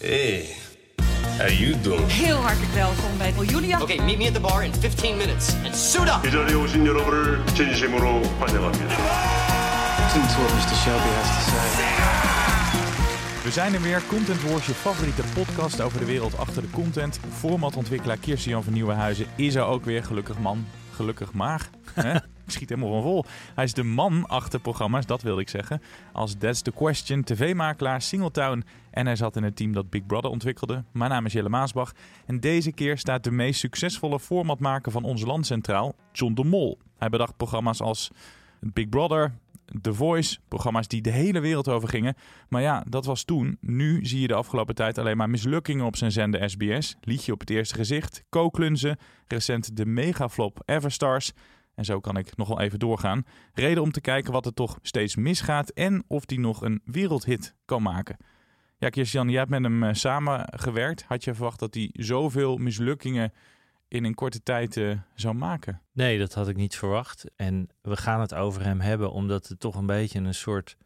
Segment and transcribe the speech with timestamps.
[0.00, 0.46] Hey,
[1.38, 2.06] how you doing?
[2.06, 3.80] Heel hartelijk welkom bij Julia.
[3.80, 6.26] Okay, meet me at the bar in 15 minutes and suit up.
[6.26, 8.94] 이 자리에 오신 여러분을 진심으로 환영합니다.
[9.98, 10.76] Listen to what Mr.
[10.82, 11.64] Shelby has to say.
[13.44, 14.02] We zijn er weer.
[14.08, 17.20] Content Wars, je favoriete podcast over de wereld achter de content.
[17.38, 20.04] Formatontwikkelaar Kirsten-Jan van Nieuwenhuizen is er ook weer.
[20.04, 21.70] Gelukkig man, gelukkig maar.
[22.51, 23.25] Schiet helemaal van vol.
[23.55, 25.81] Hij is de man achter programma's, dat wilde ik zeggen.
[26.13, 28.63] Als That's the Question, tv-makelaar, Singletown.
[28.91, 30.83] En hij zat in het team dat Big Brother ontwikkelde.
[30.91, 31.91] Mijn naam is Jelle Maasbach.
[32.25, 36.77] En deze keer staat de meest succesvolle formatmaker van ons land centraal, John de Mol.
[36.97, 38.11] Hij bedacht programma's als
[38.59, 39.33] Big Brother,
[39.81, 42.15] The Voice, programma's die de hele wereld over gingen.
[42.49, 43.57] Maar ja, dat was toen.
[43.61, 46.95] Nu zie je de afgelopen tijd alleen maar mislukkingen op zijn zender SBS.
[47.01, 51.31] Liedje op het eerste gezicht, Kookklunzen, recent de megaflop Everstars.
[51.79, 53.23] En zo kan ik nog wel even doorgaan.
[53.53, 57.55] Reden om te kijken wat er toch steeds misgaat en of die nog een wereldhit
[57.65, 58.17] kan maken.
[58.77, 61.03] Ja, Christian, jij hebt met hem eh, samengewerkt.
[61.03, 63.33] Had je verwacht dat hij zoveel mislukkingen
[63.87, 65.81] in een korte tijd eh, zou maken?
[65.93, 67.25] Nee, dat had ik niet verwacht.
[67.35, 70.77] En we gaan het over hem hebben omdat het toch een beetje een soort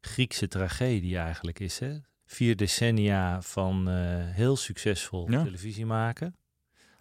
[0.00, 1.78] Griekse tragedie eigenlijk is.
[1.78, 1.96] Hè?
[2.26, 3.94] Vier decennia van eh,
[4.34, 5.42] heel succesvol Ja.
[5.42, 6.34] televisie maken.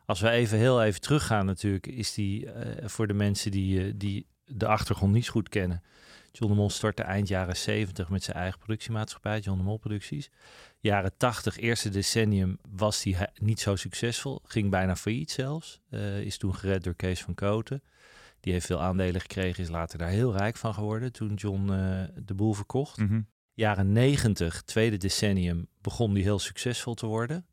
[0.10, 3.94] Als we even heel even teruggaan natuurlijk, is die eh, voor de mensen die, eh,
[3.96, 5.84] die de achtergrond niet goed kennen.
[6.32, 10.30] John de Mol startte eind jaren 70 met zijn eigen productiemaatschappij, John de Mol Producties.
[10.80, 14.42] Jaren 80, eerste decennium, was hij niet zo succesvol.
[14.44, 15.82] Ging bijna failliet zelfs.
[15.90, 17.84] Eh, is toen gered door Kees van Koten.
[18.40, 21.66] Die heeft veel aandelen gekregen, is later daar heel rijk van geworden toen John
[22.16, 22.98] de boel verkocht.
[22.98, 23.22] Mhm.
[23.54, 27.46] Jaren 90, tweede decennium, begon die heel succesvol te worden.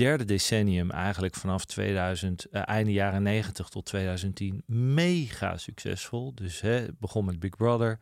[0.00, 6.34] Derde decennium, eigenlijk vanaf 2000, eh, einde jaren 90 tot 2010, mega succesvol.
[6.34, 7.98] Dus hè, het begon met Big Brother.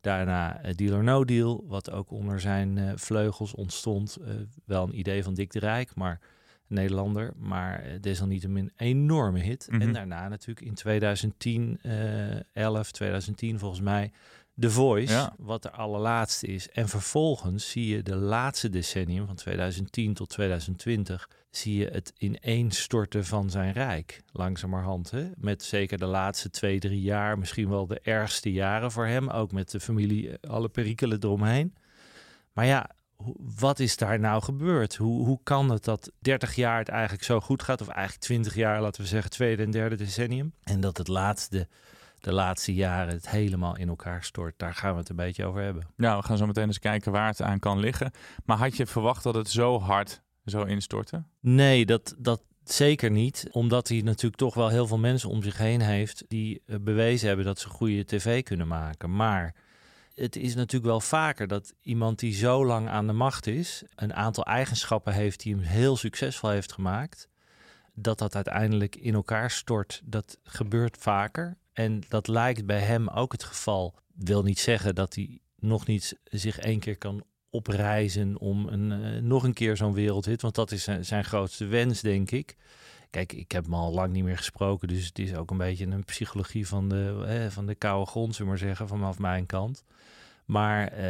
[0.00, 4.18] Daarna eh, Deal or No Deal, wat ook onder zijn eh, vleugels ontstond.
[4.64, 6.20] Wel een idee van Dick de Rijk, maar
[6.66, 7.32] Nederlander.
[7.36, 9.66] Maar desalniettemin een enorme hit.
[9.70, 9.80] Mhm.
[9.80, 14.12] En daarna natuurlijk in 2010, eh 11, 2010 volgens mij,
[14.60, 15.34] The Voice, Ja.
[15.38, 16.68] wat de allerlaatste is.
[16.70, 23.24] En vervolgens zie je de laatste decennium, van 2010 tot 2020, zie je het ineenstorten
[23.24, 25.10] van zijn rijk, langzamerhand.
[25.10, 25.30] Hè?
[25.36, 29.28] Met zeker de laatste twee, drie jaar, misschien wel de ergste jaren voor hem.
[29.30, 31.74] Ook met de familie, eh, alle perikelen eromheen.
[32.52, 32.90] Maar ja,
[33.58, 34.96] wat is daar nou gebeurd?
[34.96, 37.80] Hoe, hoe kan het dat 30 jaar het eigenlijk zo goed gaat?
[37.80, 40.52] Of eigenlijk 20 jaar, laten we zeggen, tweede en derde decennium.
[40.62, 41.68] En dat het laatste,
[42.22, 44.54] de laatste jaren het helemaal in elkaar stort.
[44.56, 45.86] Daar gaan we het een beetje over hebben.
[45.96, 48.10] Ja, we gaan zo meteen eens kijken waar het aan kan liggen.
[48.44, 51.26] Maar had je verwacht dat het zo hard zou instorten?
[51.40, 53.48] Nee, dat, dat zeker niet.
[53.50, 57.26] Omdat hij natuurlijk toch wel heel veel mensen om zich heen heeft die eh, bewezen
[57.26, 59.16] hebben dat ze goede tv kunnen maken.
[59.16, 59.54] Maar
[60.14, 64.14] het is natuurlijk wel vaker dat iemand die zo lang aan de macht is, een
[64.14, 67.28] aantal eigenschappen heeft die hem heel succesvol heeft gemaakt,
[67.94, 70.00] dat dat uiteindelijk in elkaar stort.
[70.04, 71.56] Dat gebeurt vaker.
[71.72, 73.94] En dat lijkt bij hem ook het geval.
[74.14, 79.22] Wil niet zeggen dat hij nog niet zich één keer kan opreizen om een, eh,
[79.22, 80.42] nog een keer zo'n wereldhit.
[80.42, 82.56] Want dat is zijn, grootste wens, denk ik.
[83.10, 84.88] Kijk, ik heb hem al lang niet meer gesproken.
[84.88, 88.34] Dus het is ook een beetje een psychologie van de, eh, van de koude grond,
[88.34, 89.84] zullen we maar zeggen, vanaf mijn kant.
[90.44, 91.04] Maar eh,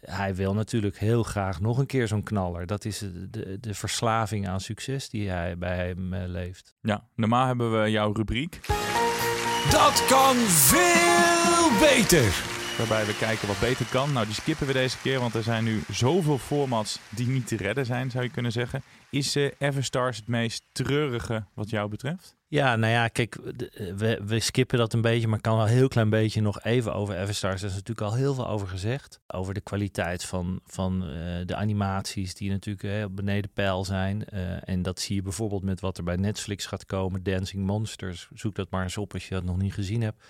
[0.00, 2.66] hij wil natuurlijk heel graag nog een keer zo'n knaller.
[2.66, 6.74] Dat is de, de, verslaving aan succes die hij bij hem leeft.
[6.80, 8.60] Ja, normaal hebben we jouw rubriek.
[9.70, 12.55] Dat kan veel beter.
[12.78, 14.12] Waarbij we kijken wat beter kan.
[14.12, 17.56] Nou, die skippen we deze keer, want er zijn nu zoveel formats die niet te
[17.56, 18.82] redden zijn, zou je kunnen zeggen.
[19.10, 22.34] Is eh, Everstars het meest treurige wat jou betreft?
[22.48, 25.72] Ja, nou ja, kijk, de- we, we skippen dat een beetje, maar kan wel een
[25.72, 27.62] heel klein beetje nog even over Everstars.
[27.62, 29.20] Er is natuurlijk al heel veel over gezegd.
[29.26, 31.08] Over de kwaliteit van, van eh,
[31.46, 34.24] de animaties, die natuurlijk eh, op beneden pijl zijn.
[34.28, 37.22] Eh, en dat zie je bijvoorbeeld met wat er bij Netflix gaat komen.
[37.22, 40.24] Dancing Monsters, zoek dat maar eens op als je dat nog niet gezien hebt.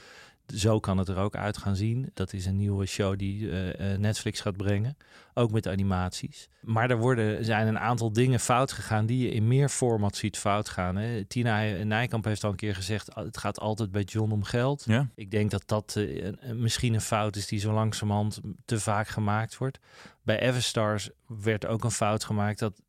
[0.55, 2.11] Zo kan het er ook uit gaan zien.
[2.15, 4.97] Dat is een nieuwe show die eh, eh, Netflix gaat brengen.
[5.35, 6.49] ook met animaties.
[6.61, 10.39] Maar er worden, zijn een aantal dingen fout gegaan die je in meer format ziet
[10.39, 10.97] fout gaan.
[10.97, 11.25] Hè.
[11.25, 14.85] Tina Nijkamp heeft al een keer gezegd, het gaat altijd bij John om geld.
[14.87, 15.09] Ja.
[15.15, 19.57] Ik denk dat dat eh, misschien een fout is die zo langzamerhand te vaak gemaakt
[19.57, 19.79] wordt.
[20.23, 22.81] Bij Everstars werd ook een fout gemaakt dat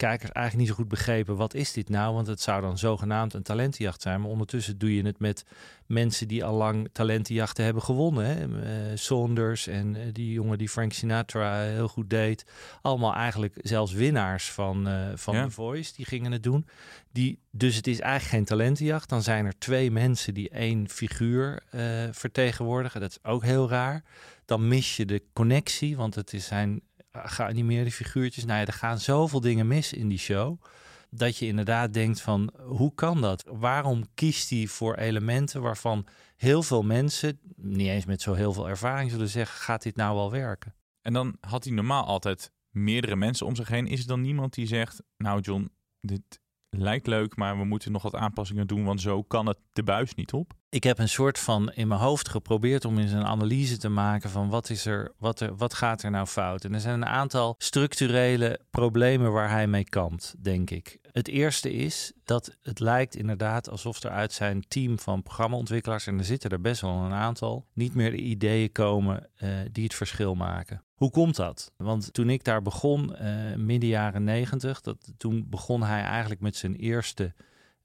[0.00, 3.34] kijkers eigenlijk niet zo goed begrepen wat is dit nou, want het zou dan zogenaamd
[3.34, 5.44] een talentenjacht zijn, maar ondertussen doe je het met
[5.86, 8.26] mensen die al lang talentenjachten hebben gewonnen.
[8.26, 8.62] Hè?
[8.62, 12.44] Eh, Saunders en eh, die jongen die Frank Sinatra heel goed deed,
[12.82, 15.44] allemaal eigenlijk zelfs winnaars van, eh van Ja.
[15.44, 16.66] The Voice, die gingen het doen.
[17.12, 19.08] Die, dus het is eigenlijk geen talentenjacht.
[19.08, 23.00] Dan zijn er twee mensen die één figuur eh, vertegenwoordigen.
[23.00, 24.04] Dat is ook heel raar.
[24.44, 26.89] Dan mis je de connectie, want het is zijn eh,
[27.24, 28.44] geanimeerde figuurtjes.
[28.44, 30.62] Nou ja, er gaan zoveel dingen mis in die show.
[31.10, 33.44] Dat je inderdaad denkt van, hoe kan dat?
[33.46, 36.06] Waarom kiest hij voor elementen waarvan
[36.36, 40.16] heel veel mensen, niet eens met zo heel veel ervaring, zullen zeggen, gaat dit nou
[40.16, 40.74] wel werken?
[41.02, 43.86] En dan had hij normaal altijd meerdere mensen om zich heen.
[43.86, 45.70] Is er dan niemand die zegt, nou John,
[46.00, 46.40] dit
[46.70, 50.14] lijkt leuk, maar we moeten nog wat aanpassingen doen, want zo kan het de buis
[50.14, 50.52] niet op.
[50.68, 54.30] ik heb een soort van in mijn hoofd geprobeerd om eens een analyse te maken
[54.30, 56.64] van wat is er, wat er, wat gaat er nou fout?
[56.64, 60.98] En er zijn een aantal structurele problemen waar hij mee kampt, denk ik.
[61.12, 66.18] Het eerste is dat het lijkt inderdaad alsof er uit zijn team van programmaontwikkelaars, en
[66.18, 69.94] er zitten er best wel een aantal, niet meer de ideeën komen eh, die het
[69.94, 70.84] verschil maken.
[71.00, 71.72] Hoe komt dat?
[71.76, 74.80] Want toen ik daar begon, eh, midden jaren negentig,
[75.16, 77.34] toen begon hij eigenlijk met zijn eerste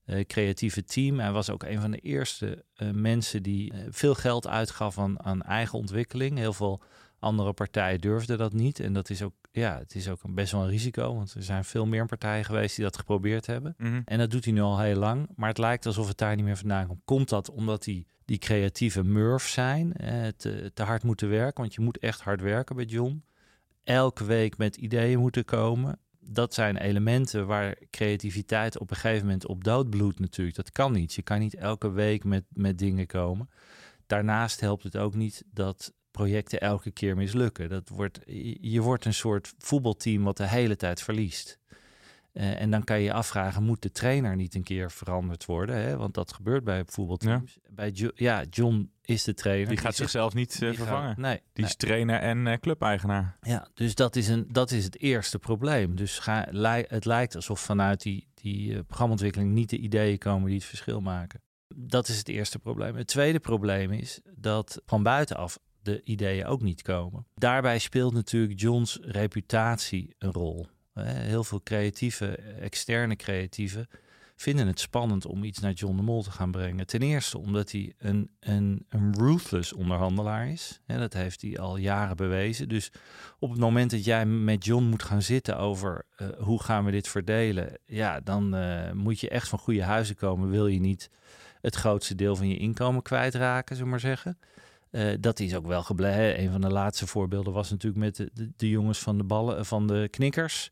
[0.06, 1.20] eh, creatieve team.
[1.20, 5.42] Hij was ook een van de eerste eh, mensen die veel geld uitgaf aan, aan
[5.42, 6.38] eigen ontwikkeling.
[6.38, 6.82] Heel veel
[7.26, 8.80] andere partijen durfden dat niet.
[8.80, 11.16] En dat is ook, ja, het is ook een best wel een risico.
[11.16, 13.76] Want er zijn veel meer partijen geweest die dat geprobeerd hebben.
[13.78, 14.02] Mhm.
[14.06, 15.28] En dat doet hij nu al heel lang.
[15.36, 17.02] Maar het lijkt alsof het daar niet meer vandaan komt.
[17.06, 21.62] Komt dat omdat die, die creatieve murfs zijn, eh, te, te hard moeten werken?
[21.62, 23.24] Want je moet echt hard werken bij John.
[23.84, 26.00] Elke week met ideeën moeten komen.
[26.20, 30.56] Dat zijn elementen waar creativiteit op een gegeven moment op doodbloedt natuurlijk.
[30.56, 31.14] Dat kan niet.
[31.14, 33.50] Je kan niet elke week met, met dingen komen.
[34.08, 37.70] Daarnaast helpt het ook niet dat projecten elke keer mislukken.
[37.70, 38.20] Dat wordt,
[38.62, 41.60] je wordt een soort voetbalteam wat de hele tijd verliest.
[42.32, 45.76] Eh, en dan kan je je afvragen, moet de trainer niet een keer veranderd worden?
[45.76, 45.98] Hè?
[45.98, 47.58] Want dat gebeurt bij voetbalteams.
[47.70, 49.68] Bij jo ja, John is de trainer.
[49.70, 51.16] Die gaat zichzelf niet eh, gaat- vervangen.
[51.22, 51.66] nee, Die nee.
[51.66, 53.38] is trainer en eh, clubeigenaar.
[53.42, 55.96] Ja, dus dat is, een, dat is het eerste probleem.
[55.96, 56.48] Dus ga,
[56.88, 61.42] het lijkt alsof vanuit die, die programmaontwikkeling niet de ideeën komen die het verschil maken.
[61.76, 62.96] Dat is het eerste probleem.
[62.96, 67.26] Het tweede probleem is dat van buitenaf de ideeën ook niet komen.
[67.36, 70.68] Daarbij speelt natuurlijk John's reputatie een rol.
[71.04, 73.88] Heel veel creatieve, externe creatieven
[74.36, 76.88] vinden het spannend om iets naar John de Mol te gaan brengen.
[76.88, 80.82] Ten eerste omdat hij een, een, een ruthless onderhandelaar is.
[80.86, 82.70] Hè, dat heeft hij al jaren bewezen.
[82.70, 82.92] Dus
[83.40, 86.92] op het moment dat jij met John moet gaan zitten over eh, hoe gaan we
[86.92, 90.50] dit verdelen, ja, dan eh, moet je echt van goede huizen komen.
[90.50, 91.10] Wil je niet
[91.62, 94.38] het grootste deel van je inkomen kwijtraken, zullen we maar zeggen.
[94.92, 96.42] Eh, dat is ook wel gebleken.
[96.42, 100.08] Een van de laatste voorbeelden was natuurlijk met de, jongens van de ballen van de
[100.12, 100.72] knikkers.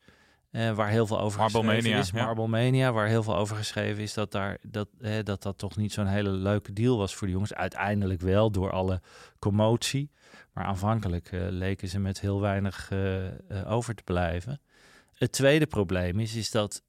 [0.51, 2.09] eh, waar heel veel over geschreven is.
[2.09, 2.25] ja.
[2.25, 4.87] Marble Mania, waar heel veel over geschreven is dat daar, dat,
[5.23, 7.53] dat, dat toch niet zo'n hele leuke deal was voor de jongens.
[7.53, 9.01] Uiteindelijk wel door alle
[9.39, 10.11] commotie.
[10.53, 12.91] Maar aanvankelijk eh, leken ze met heel weinig
[13.65, 14.61] over te blijven.
[15.13, 16.83] Het tweede probleem is, is dat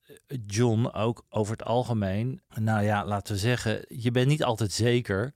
[0.47, 5.35] John ook over het algemeen, nou ja, laten we zeggen, je bent niet altijd zeker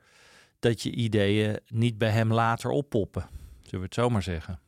[0.58, 3.22] dat je ideeën niet bij hem later oppoppen.
[3.62, 4.60] Zullen we het zo maar zeggen.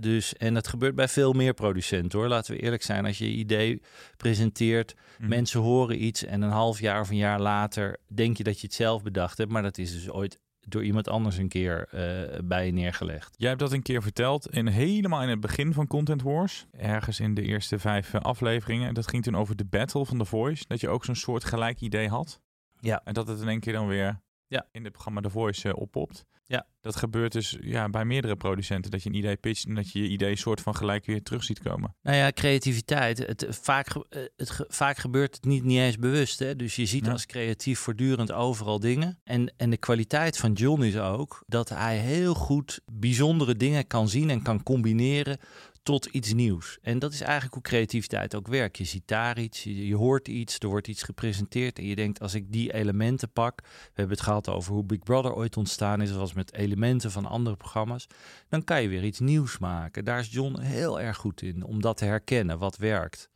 [0.00, 2.28] Dus, en dat gebeurt bij veel meer producenten hoor.
[2.28, 3.82] Laten we eerlijk zijn, als je je idee
[4.16, 5.28] presenteert, Mhm.
[5.28, 8.66] mensen horen iets en een half jaar of een jaar later denk je dat je
[8.66, 12.38] het zelf bedacht hebt, maar dat is dus ooit door iemand anders een keer eh,
[12.44, 13.34] bij je neergelegd.
[13.36, 16.66] Jij hebt dat een keer verteld, in, helemaal in het begin van Content Wars.
[16.70, 18.94] Ergens in de eerste vijf eh, afleveringen.
[18.94, 20.64] Dat ging toen over de battle van The Voice.
[20.68, 22.40] Dat je ook zo'n soort gelijk idee had.
[22.80, 23.00] Ja.
[23.04, 24.66] En dat het in één keer dan weer Ja.
[24.72, 26.24] in het programma The Voice eh, oppopt.
[26.46, 26.66] Ja.
[26.80, 28.90] Dat gebeurt dus ja, bij meerdere producenten.
[28.90, 31.44] Dat je een idee pitcht en dat je je idee soort van gelijk weer terug
[31.44, 31.96] ziet komen.
[32.02, 33.18] Nou ja, creativiteit.
[33.18, 36.38] Het, vaak, eh, het, vaak gebeurt het niet, niet eens bewust.
[36.38, 36.56] Hè?
[36.56, 37.12] Dus je ziet Ja.
[37.12, 39.20] als creatief voortdurend overal dingen.
[39.24, 44.08] En, en de kwaliteit van John is ook dat hij heel goed bijzondere dingen kan
[44.08, 45.38] zien en kan combineren
[45.84, 46.78] tot iets nieuws.
[46.82, 48.78] En dat is eigenlijk hoe creativiteit ook werkt.
[48.78, 52.34] Je ziet daar iets, je, hoort iets, er wordt iets gepresenteerd en je denkt als
[52.34, 56.08] ik die elementen pak, we hebben het gehad over hoe Big Brother ooit ontstaan is,
[56.08, 58.06] zoals met elementen van andere programma's,
[58.48, 60.04] dan kan je weer iets nieuws maken.
[60.04, 63.30] Daar is John heel erg goed in, om dat te herkennen, wat werkt.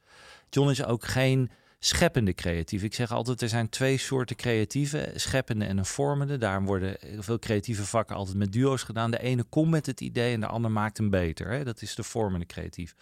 [0.51, 2.83] John is ook geen scheppende creatief.
[2.83, 6.39] Ik zeg altijd, er zijn twee soorten creatieven, scheppende en een vormende.
[6.39, 9.11] Daarom worden veel creatieve vakken altijd met duo's gedaan.
[9.11, 11.51] De ene komt met het idee en de ander maakt hem beter.
[11.51, 11.65] Hè?
[11.65, 12.95] Dat is de vormende creatief.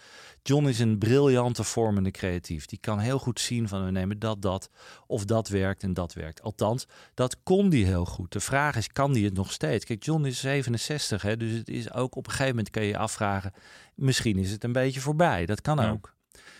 [0.43, 2.65] John is een briljante vormende creatief.
[2.65, 4.69] Die kan heel goed zien van we nemen dat, dat,
[5.07, 6.41] of dat werkt en dat werkt.
[6.41, 8.31] Althans, dat kon die heel goed.
[8.31, 9.85] De vraag is, kan die het nog steeds?
[9.85, 12.89] Kijk, John is 67, hè, dus het is ook op een gegeven moment kan je
[12.89, 13.53] je afvragen,
[13.95, 15.45] misschien is het een beetje voorbij.
[15.45, 15.89] Dat kan Ja.
[15.91, 16.15] ook.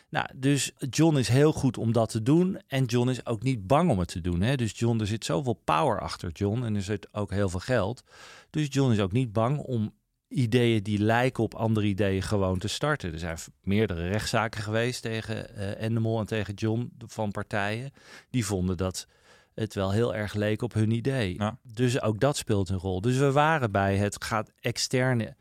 [0.10, 2.60] Nou, dus John is heel goed om dat te doen.
[2.68, 4.42] En John is ook niet bang om het te doen.
[4.42, 4.56] Hè?
[4.56, 6.64] Dus John, er zit zoveel power achter John.
[6.64, 8.04] En er zit ook heel veel geld.
[8.50, 9.94] Dus John is ook niet bang om
[10.28, 13.14] ideeën die lijken op andere ideeën gewoon te starten.
[13.14, 17.92] Er zijn meerdere rechtszaken geweest tegen eh Endemol en tegen John van partijen.
[18.30, 19.08] Die vonden dat
[19.54, 21.34] het wel heel erg leek op hun idee.
[21.34, 21.58] Ja.
[21.74, 23.02] Dus ook dat speelt een rol.
[23.02, 25.36] Dus we waren bij het gaat externe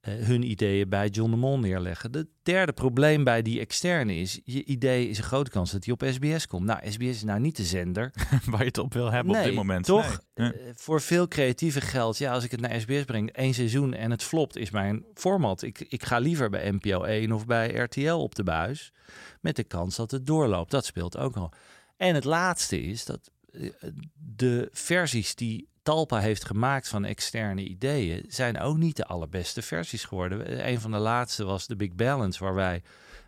[0.00, 2.12] hun ideeën bij John de Mol neerleggen.
[2.12, 5.94] Het derde probleem bij die externe is, je idee is een grote kans dat hij
[5.94, 6.64] op SBS komt.
[6.64, 8.12] Nou, SBS is nou niet de zender.
[8.50, 9.84] Waar je het op wil hebben op dit moment.
[9.84, 10.20] Toch?
[10.34, 10.52] Nee.
[10.52, 14.10] Eh, voor veel creatieve geld, ja, als ik het naar SBS breng, één seizoen en
[14.10, 15.62] het flopt, is mijn format.
[15.62, 18.92] Ik, ik ga liever bij NPO 1 of bij RTL op de buis,
[19.40, 20.70] met de kans dat het doorloopt.
[20.70, 21.52] Dat speelt ook al.
[21.96, 23.70] En het laatste is dat eh,
[24.14, 30.04] de versies die Talpa heeft gemaakt van externe ideeën, zijn ook niet de allerbeste versies
[30.04, 30.68] geworden.
[30.68, 32.82] Een van de laatste was de Big Balance, waar wij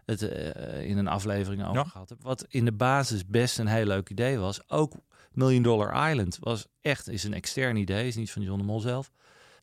[0.05, 1.85] het eh, in een aflevering over Ja.
[1.85, 2.27] gehad hebben.
[2.27, 4.69] Wat in de basis best een heel leuk idee was.
[4.71, 4.93] Ook
[5.33, 8.81] Million Dollar Island was echt is een extern idee, is niet van John de Mol
[8.81, 9.11] zelf.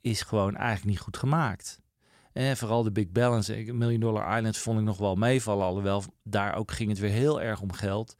[0.02, 1.80] Is gewoon eigenlijk niet goed gemaakt.
[2.34, 5.66] En vooral de Big Balance, Million Dollar Island vond ik nog wel meevallen.
[5.66, 8.18] Alhoewel, daar ook ging het weer heel erg om geld.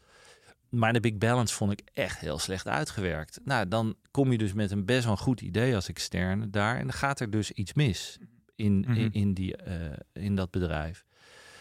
[0.78, 3.40] Maar de Big Balance vond ik echt heel slecht uitgewerkt.
[3.44, 6.76] Nou, dan kom je dus met een best wel een goed idee als externe daar.
[6.76, 8.18] En dan gaat er dus iets mis
[8.56, 8.92] in, Mhm.
[9.00, 11.06] in, in, die, eh, in dat bedrijf.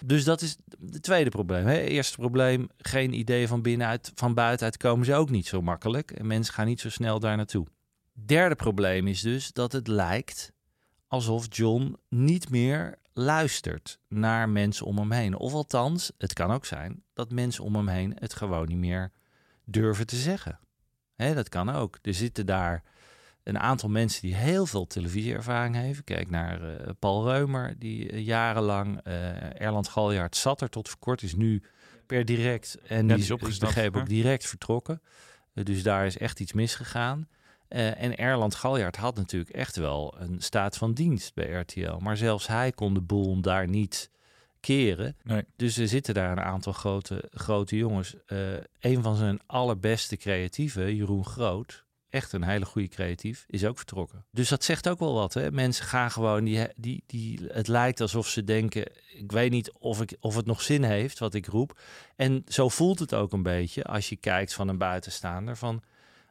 [0.04, 0.56] Dus dat is
[0.90, 1.66] het tweede probleem.
[1.66, 1.78] Hè.
[1.78, 6.10] Eerste probleem, geen ideeën van binnenuit, van buitenuit komen ze ook niet zo makkelijk.
[6.10, 7.66] En mensen gaan niet zo snel daar naartoe.
[8.12, 10.52] Derde probleem is dus dat het lijkt
[11.06, 15.36] alsof John niet meer luistert naar mensen om hem heen.
[15.36, 19.12] Of althans, het kan ook zijn dat mensen om hem heen het gewoon niet meer
[19.64, 20.58] durven te zeggen.
[21.14, 21.98] Hè, dat kan ook.
[22.02, 22.82] Er zitten daar
[23.42, 26.04] een aantal mensen die heel veel televisieervaring heeft.
[26.04, 30.98] Kijk naar eh, Paul Reumer, die eh, jarenlang, eh Erland Galjaard zat er tot voor
[30.98, 31.62] kort, is nu
[32.06, 35.02] per direct en die die is opgestapt, begreep ook direct vertrokken.
[35.52, 37.28] Dus daar is echt iets misgegaan.
[37.68, 41.96] Eh, en Erland Galjaard had natuurlijk echt wel een staat van dienst bij RTL.
[41.98, 44.10] Maar zelfs hij kon de boel daar niet
[44.60, 45.16] keren.
[45.22, 45.44] Nee.
[45.56, 48.14] Dus er zitten daar een aantal grote, grote jongens.
[48.26, 48.38] Eh,
[48.80, 54.24] een van zijn allerbeste creatieven, Jeroen Groot, echt een hele goede creatief, is ook vertrokken.
[54.30, 55.34] Dus dat zegt ook wel wat.
[55.34, 55.50] Hè?
[55.50, 60.00] Mensen gaan gewoon, die, die, die, het lijkt alsof ze denken, ik weet niet of,
[60.00, 61.80] ik, of het nog zin heeft wat ik roep.
[62.16, 65.82] En zo voelt het ook een beetje als je kijkt van een buitenstaander van,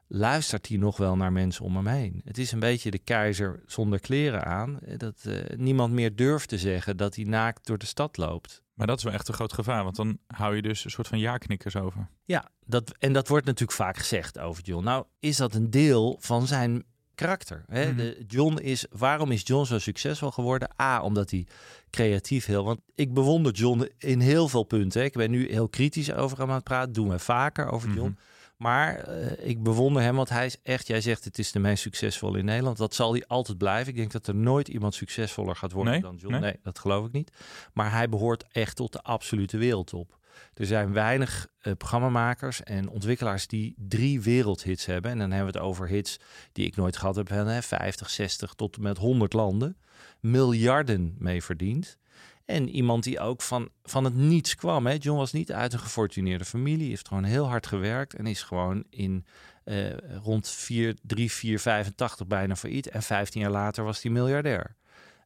[0.07, 2.21] luistert hij nog wel naar mensen om hem heen?
[2.25, 4.79] Het is een beetje de keizer zonder kleren aan.
[4.79, 8.63] eh, Dat eh, niemand meer durft te zeggen dat hij naakt door de stad loopt.
[8.73, 11.07] Maar dat is wel echt een groot gevaar, want dan hou je dus een soort
[11.07, 12.07] van ja-knikkers over.
[12.23, 14.83] Ja, dat, en dat wordt natuurlijk vaak gezegd over John.
[14.83, 16.83] Nou, is dat een deel van zijn
[17.15, 17.63] karakter?
[17.67, 17.85] Hè?
[17.87, 17.95] Mhm.
[17.97, 20.69] De, John is, waarom is John zo succesvol geworden?
[20.81, 21.47] A, omdat hij
[21.89, 22.63] creatief heel...
[22.63, 24.99] Want ik bewonder John in heel veel punten.
[24.99, 25.05] hè.
[25.07, 26.93] Ik ben nu heel kritisch over hem aan het praten.
[26.93, 28.09] Doen we vaker over John.
[28.09, 28.19] Mhm.
[28.57, 30.87] Maar eh, ik bewonder hem, want hij is echt...
[30.87, 32.77] Jij zegt het is de meest succesvolle in Nederland.
[32.77, 33.91] Dat zal hij altijd blijven.
[33.91, 36.01] Ik denk dat er nooit iemand succesvoller gaat worden Nee?
[36.01, 36.31] dan John.
[36.31, 36.41] Nee?
[36.41, 37.31] nee, dat geloof ik niet.
[37.73, 40.17] Maar hij behoort echt tot de absolute wereldtop.
[40.53, 45.11] Er zijn weinig eh, programmamakers en ontwikkelaars die drie wereldhits hebben.
[45.11, 46.19] En dan hebben we het over hits
[46.51, 47.29] die ik nooit gehad heb.
[47.29, 49.77] Hè, 50, 60 tot en met 100 landen.
[50.19, 51.97] Miljarden mee verdiend.
[52.45, 54.85] En iemand die ook van, van het niets kwam.
[54.85, 54.95] Hè.
[54.99, 56.89] John was niet uit een gefortuneerde familie.
[56.89, 58.13] Heeft gewoon heel hard gewerkt.
[58.13, 59.25] En is gewoon in
[59.63, 62.89] eh, rond 4, 3, 4, 85 bijna failliet.
[62.89, 64.75] En 15 jaar later was hij miljardair.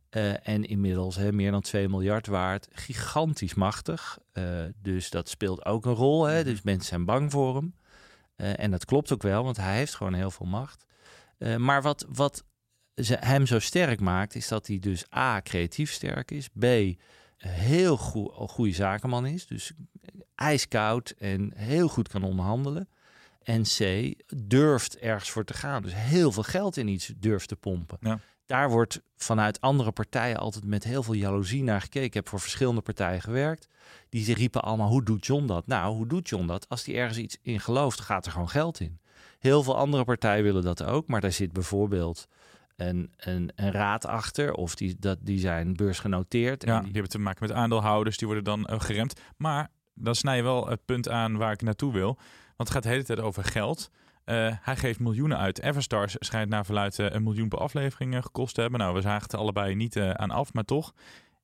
[0.10, 2.68] Eh, en inmiddels hè, meer dan 2 miljard waard.
[2.72, 4.18] Gigantisch machtig.
[4.32, 4.44] Eh,
[4.82, 6.26] dus dat speelt ook een rol.
[6.26, 6.44] Hè?
[6.44, 7.74] Dus mensen zijn bang voor hem.
[8.36, 10.86] En dat klopt ook wel, want hij heeft gewoon heel veel macht.
[11.58, 12.44] Maar wat, wat
[13.08, 16.48] hem zo sterk maakt, is dat hij dus A, creatief sterk is.
[16.48, 16.65] B,
[17.38, 19.48] heel goe- goede zakenman is.
[19.48, 19.72] Dus
[20.36, 22.89] ijskoud en heel goed kan onderhandelen.
[23.44, 25.82] En C, durft ergens voor te gaan.
[25.82, 27.98] Dus heel veel geld in iets durft te pompen.
[28.01, 28.20] Ja.
[28.46, 32.08] Daar wordt vanuit andere partijen altijd met heel veel jaloezie naar gekeken.
[32.08, 33.68] Ik heb voor verschillende partijen gewerkt.
[34.10, 35.68] Die riepen allemaal, hoe doet John dat?
[35.68, 36.70] Nou, hoe doet John dat?
[36.70, 39.00] Als hij ergens iets in gelooft, gaat er gewoon geld in.
[39.39, 41.08] Heel veel andere partijen willen dat ook.
[41.08, 42.27] Maar daar zit bijvoorbeeld
[42.81, 44.53] een, een, een raad achter.
[44.53, 46.63] Of die, dat, die zijn beursgenoteerd.
[46.63, 49.19] en Ja, die- die hebben te maken met aandeelhouders, die worden dan eh, geremd.
[49.38, 52.15] Maar dan snij je wel het punt aan waar ik naartoe wil.
[52.55, 53.89] Want het gaat de hele tijd over geld.
[54.24, 55.62] Eh, hij geeft miljoenen uit.
[55.62, 58.79] Everstars schijnt naar verluid eh, een miljoen per aflevering gekost te hebben.
[58.79, 60.93] Nou, we zagen het allebei niet aan af, maar toch.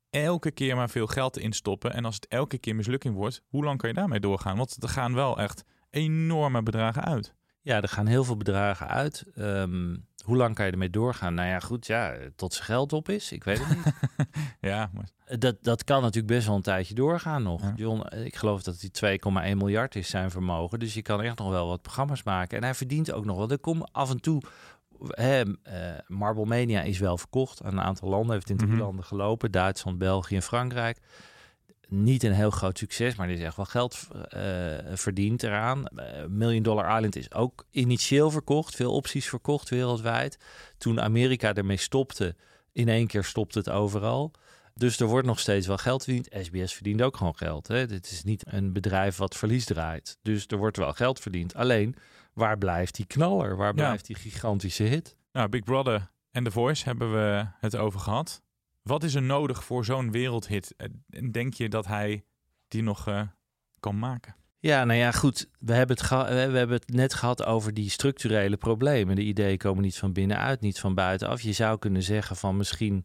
[0.10, 1.94] Elke keer maar veel geld instoppen.
[1.94, 4.58] En als het elke keer mislukking wordt, hoe lang kan je daarmee doorgaan?
[4.58, 7.34] Want er gaan wel echt enorme bedragen uit.
[7.62, 9.26] Ja, er gaan heel veel bedragen uit.
[9.36, 9.96] Ehm,
[10.26, 11.34] hoe lang kan je ermee doorgaan?
[11.34, 13.32] Nou ja, goed, ja, tot zijn geld op is.
[13.32, 13.94] Ik weet het niet.
[14.62, 17.62] Ja, maar dat, dat kan natuurlijk best wel een tijdje doorgaan nog.
[17.62, 17.74] Ja.
[17.76, 19.20] John, ik geloof dat hij
[19.52, 20.80] 2,1 miljard is zijn vermogen.
[20.80, 22.58] Dus je kan echt nog wel wat programma's maken.
[22.58, 23.50] En hij verdient ook nog wel.
[23.50, 24.42] Er komt af en toe...
[25.08, 25.76] Hè, eh,
[26.08, 28.34] Marble Mania is wel verkocht aan een aantal landen.
[28.34, 28.80] Heeft in drie Mhm.
[28.80, 29.52] landen gelopen.
[29.52, 31.00] Duitsland, België en Frankrijk.
[31.90, 34.42] Niet een heel groot succes, maar er is echt wel geld eh,
[34.94, 35.88] verdiend eraan.
[35.88, 38.76] Eh, Million Dollar Island is ook initieel verkocht.
[38.76, 40.38] Veel opties verkocht wereldwijd.
[40.78, 42.36] Toen Amerika ermee stopte,
[42.72, 44.32] in één keer stopte het overal.
[44.74, 46.30] Dus er wordt nog steeds wel geld verdiend.
[46.42, 47.68] SBS verdient ook gewoon geld.
[47.68, 47.88] Hè?
[47.88, 50.18] Dit is niet een bedrijf wat verlies draait.
[50.22, 51.56] Dus er wordt wel geld verdiend.
[51.56, 51.96] Alleen,
[52.34, 53.58] waar blijft die knaller?
[53.58, 55.16] Waar blijft die gigantische hit?
[55.32, 58.42] Nou, Big Brother en The Voice hebben we het over gehad.
[58.90, 60.74] Wat is er nodig voor zo'n wereldhit?
[60.78, 62.24] Eh, En denk je dat hij
[62.68, 63.22] die nog eh,
[63.80, 64.36] kan maken?
[64.60, 65.50] Ja, nou ja, goed.
[65.60, 69.16] We hebben, het we hebben het net gehad over die structurele problemen.
[69.16, 71.42] De ideeën komen niet van binnenuit, niet van buitenaf.
[71.42, 73.04] Je zou kunnen zeggen van misschien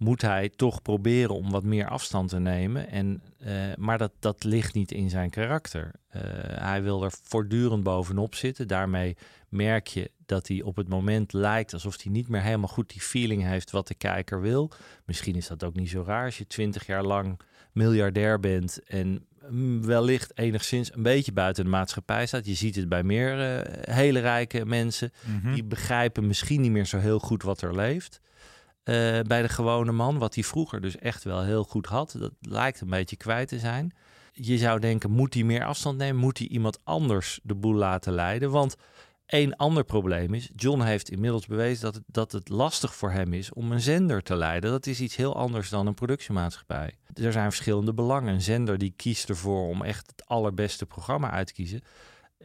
[0.00, 2.88] moet hij toch proberen om wat meer afstand te nemen.
[2.88, 5.92] En, eh, maar dat, dat ligt niet in zijn karakter.
[6.08, 8.68] Eh, hij wil er voortdurend bovenop zitten.
[8.68, 9.16] Daarmee
[9.48, 13.00] merk je dat hij op het moment lijkt alsof hij niet meer helemaal goed die
[13.00, 14.70] feeling heeft wat de kijker wil.
[15.04, 17.40] Misschien is dat ook niet zo raar als je twintig jaar lang
[17.72, 22.46] miljardair bent en mm, wellicht enigszins een beetje buiten de maatschappij staat.
[22.46, 25.12] Je ziet het bij meer eh, hele rijke mensen.
[25.24, 25.54] Mhm.
[25.54, 28.20] Die begrijpen misschien niet meer zo heel goed wat er leeft.
[28.90, 32.14] Eh, bij de gewone man, wat hij vroeger dus echt wel heel goed had.
[32.18, 33.92] Dat lijkt een beetje kwijt te zijn.
[34.32, 36.20] Je zou denken, moet hij meer afstand nemen?
[36.20, 38.50] Moet hij iemand anders de boel laten leiden?
[38.50, 38.76] Want
[39.26, 43.32] één ander probleem is, John heeft inmiddels bewezen dat het, dat het lastig voor hem
[43.32, 44.70] is om een zender te leiden.
[44.70, 46.94] Dat is iets heel anders dan een productiemaatschappij.
[47.14, 48.34] Er zijn verschillende belangen.
[48.34, 51.80] Een zender die kiest ervoor om echt het allerbeste programma uit te kiezen.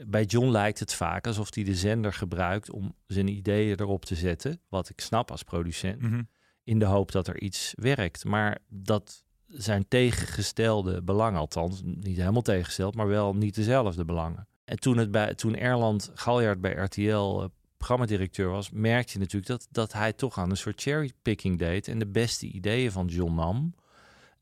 [0.08, 4.16] Bij John lijkt het vaak alsof hij de zender gebruikt om zijn ideeën erop te
[4.16, 4.62] zetten.
[4.70, 6.02] Wat ik snap als producent.
[6.02, 6.22] Mhm.
[6.66, 8.24] In de hoop dat er iets werkt.
[8.26, 14.48] Maar dat zijn tegengestelde belangen, althans niet helemaal tegengesteld, maar wel niet dezelfde belangen.
[14.66, 17.46] En toen, het bij, toen Erland Galjaard bij RTL eh,
[17.78, 22.00] programmadirecteur was, merkte je natuurlijk dat, dat hij toch aan een soort cherrypicking deed en
[22.00, 23.76] de beste ideeën van John nam.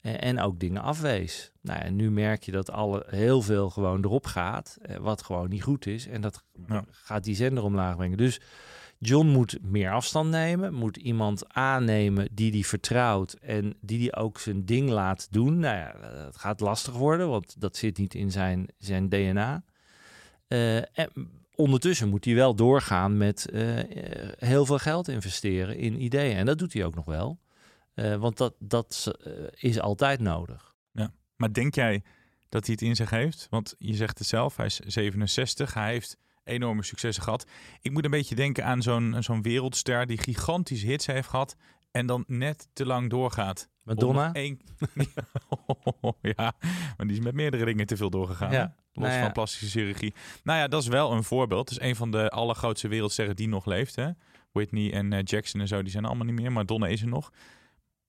[0.02, 1.52] En, en ook dingen afwees.
[1.62, 5.50] Nou, en nu merk je dat alle, heel veel gewoon erop gaat, eh, wat gewoon
[5.50, 6.08] niet goed is.
[6.08, 6.86] En dat Ja.
[6.92, 8.18] gaat die zender omlaag brengen.
[8.18, 8.40] Dus
[9.06, 14.40] John moet meer afstand nemen, moet iemand aannemen die die vertrouwt en die die ook
[14.40, 15.60] zijn ding laat doen.
[15.60, 19.64] Nou ja, het gaat lastig worden, want dat zit niet in zijn, zijn DNA.
[20.48, 21.12] Eh, en
[21.56, 26.38] ondertussen moet hij wel doorgaan met eh, eh, heel veel geld investeren in ideeën.
[26.38, 27.40] En dat doet hij ook nog wel.
[27.94, 30.72] Eh, want dat, dat eh, is altijd nodig.
[31.36, 32.04] Maar denk jij
[32.50, 33.48] dat hij het in zich heeft?
[33.50, 37.46] Want je zegt het zelf, hij is 67, hij heeft enorme successen gehad.
[37.82, 41.56] Ik moet een beetje denken aan zo'n zo'n wereldster die gigantische hits heeft gehad
[41.92, 43.70] en dan net te lang doorgaat.
[43.84, 44.32] Madonna?
[46.22, 46.54] ja,
[46.98, 48.52] maar die is met meerdere dingen te veel doorgegaan.
[48.52, 48.76] Ja.
[48.94, 49.24] Los Nou ja.
[49.24, 50.14] van plastische chirurgie.
[50.44, 51.70] Nou ja, dat is wel een voorbeeld.
[51.70, 53.96] Het is een van de allergrootste wereldsterren die nog leeft.
[53.96, 54.10] Hè?
[54.52, 56.52] Whitney en eh, Jackson en zo, die zijn allemaal niet meer.
[56.52, 57.32] Madonna is er nog.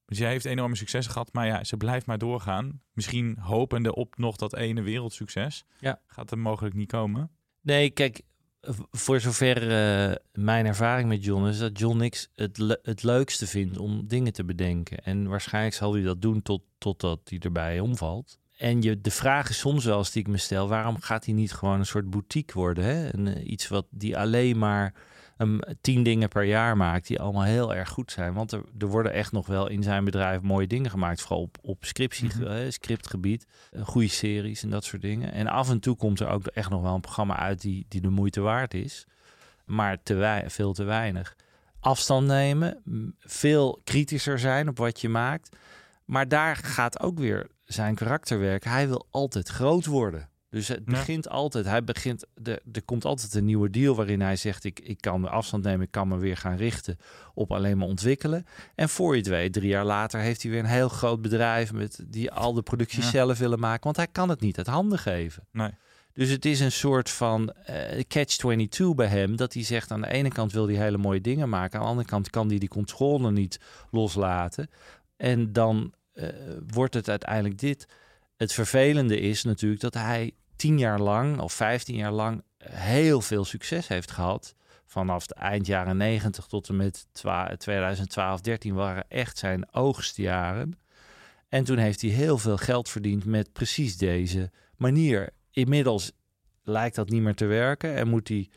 [0.06, 1.32] Zij heeft enorme succes gehad.
[1.32, 2.80] Maar ja, ze blijft maar doorgaan.
[2.92, 5.64] Misschien hopende op nog dat ene wereldsucces.
[5.78, 6.00] Ja.
[6.06, 7.30] Gaat er mogelijk niet komen.
[7.64, 8.22] Nee, kijk,
[8.90, 13.78] voor zover eh, mijn ervaring met John is dat John niks het, het leukste vindt
[13.78, 15.04] om dingen te bedenken.
[15.04, 18.38] En waarschijnlijk zal hij dat doen tot, totdat hij erbij omvalt.
[18.56, 21.34] En je, de vraag is soms wel, als die ik me stel, waarom gaat hij
[21.34, 22.84] niet gewoon een soort boutique worden?
[22.84, 23.08] Hè?
[23.08, 24.94] Eh, iets wat die alleen maar
[25.38, 28.34] um, tien dingen per jaar maakt, die allemaal heel erg goed zijn.
[28.34, 31.58] Want er, er worden echt nog wel in zijn bedrijf mooie dingen gemaakt, vooral op,
[31.62, 32.46] op scriptie, Mhm.
[32.46, 35.32] eh, scriptgebied, eh, goede series en dat soort dingen.
[35.32, 38.00] En af en toe komt er ook echt nog wel een programma uit die, die
[38.00, 39.06] de moeite waard is,
[39.64, 41.36] maar te wei- veel te weinig.
[41.80, 42.82] Afstand nemen,
[43.18, 45.56] veel kritischer zijn op wat je maakt.
[46.04, 48.70] Maar daar gaat ook weer zijn karakter werken.
[48.70, 50.28] Hij wil altijd groot worden.
[50.54, 50.92] Dus het Ja.
[50.92, 54.80] begint altijd, hij begint, er, er komt altijd een nieuwe deal waarin hij zegt, ik,
[54.80, 56.98] ik kan de afstand nemen, ik kan me weer gaan richten
[57.34, 58.46] op alleen maar ontwikkelen.
[58.74, 61.72] En voor je het weet, drie jaar later heeft hij weer een heel groot bedrijf
[61.72, 63.10] met die al de producties Ja.
[63.10, 65.46] zelf willen maken, want hij kan het niet uit handen geven.
[65.52, 65.70] Nee.
[66.12, 69.36] Dus het is een soort van eh, catch-22 bij hem.
[69.36, 71.78] Dat hij zegt aan de ene kant wil hij hele mooie dingen maken.
[71.78, 74.68] Aan de andere kant kan hij die controle niet loslaten.
[75.16, 76.28] En dan eh,
[76.66, 77.86] wordt het uiteindelijk dit.
[78.36, 83.44] het vervelende is natuurlijk dat hij tien jaar lang of vijftien jaar lang heel veel
[83.44, 84.54] succes heeft gehad.
[84.86, 87.06] Vanaf de eind jaren 90 tot en met
[87.56, 90.78] 2012, 13 waren echt zijn oogstjaren.
[91.48, 95.30] En toen heeft hij heel veel geld verdiend met precies deze manier.
[95.50, 96.12] Inmiddels
[96.62, 98.50] lijkt dat niet meer te werken en moet hij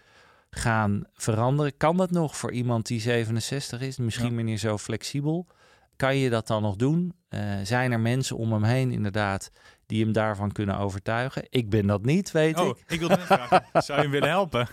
[0.50, 1.78] gaan veranderen.
[1.78, 3.98] Kan dat nog voor iemand die 67 is?
[3.98, 4.58] Misschien ja.
[4.58, 5.48] zo flexibel.
[5.96, 7.14] Kan je dat dan nog doen?
[7.30, 9.52] Uh, zijn er mensen om hem heen inderdaad
[9.88, 11.46] die hem daarvan kunnen overtuigen?
[11.50, 12.84] Ik ben dat niet, weet oh, ik.
[12.88, 14.68] Ik wilde vragen, zou je hem willen helpen?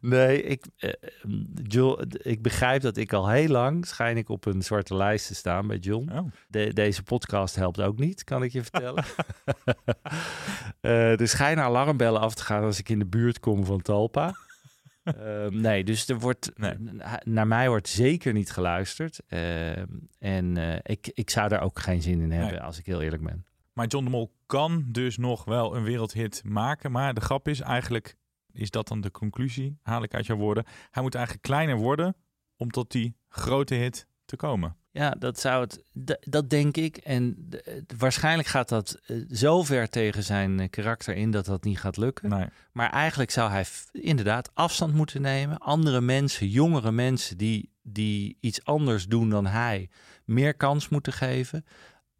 [0.00, 0.92] Nee, ik, uh,
[1.62, 5.34] John, ik begrijp dat ik al heel lang schijn ik op een zwarte lijst te
[5.34, 6.10] staan bij John.
[6.12, 6.32] Oh.
[6.48, 9.04] De, deze podcast helpt ook niet, kan ik je vertellen.
[10.80, 14.34] uh, er schijnen alarmbellen af te gaan als ik in de buurt kom van Talpa.
[15.04, 16.74] Uh, nee, dus er wordt, nee.
[17.22, 19.20] naar mij wordt zeker niet geluisterd.
[20.18, 22.62] En ik, ik zou daar ook geen zin in hebben, nee.
[22.62, 23.44] als ik heel eerlijk ben.
[23.74, 26.92] Maar John de Mol kan dus nog wel een wereldhit maken.
[26.92, 28.16] Maar de grap is eigenlijk,
[28.52, 30.64] is dat dan de conclusie, haal ik uit jouw woorden.
[30.90, 32.16] Hij moet eigenlijk kleiner worden
[32.56, 34.76] om tot die grote hit te komen.
[34.90, 35.84] Ja, dat zou het.
[36.20, 36.96] Dat denk ik.
[36.96, 37.48] En
[37.96, 41.96] waarschijnlijk gaat dat uh, zo ver tegen zijn uh, karakter in dat dat niet gaat
[41.96, 42.28] lukken.
[42.28, 42.46] Nee.
[42.72, 45.58] Maar eigenlijk zou hij inderdaad afstand moeten nemen.
[45.58, 49.88] Andere mensen, jongere mensen die, die iets anders doen dan hij,
[50.24, 51.64] meer kans moeten geven.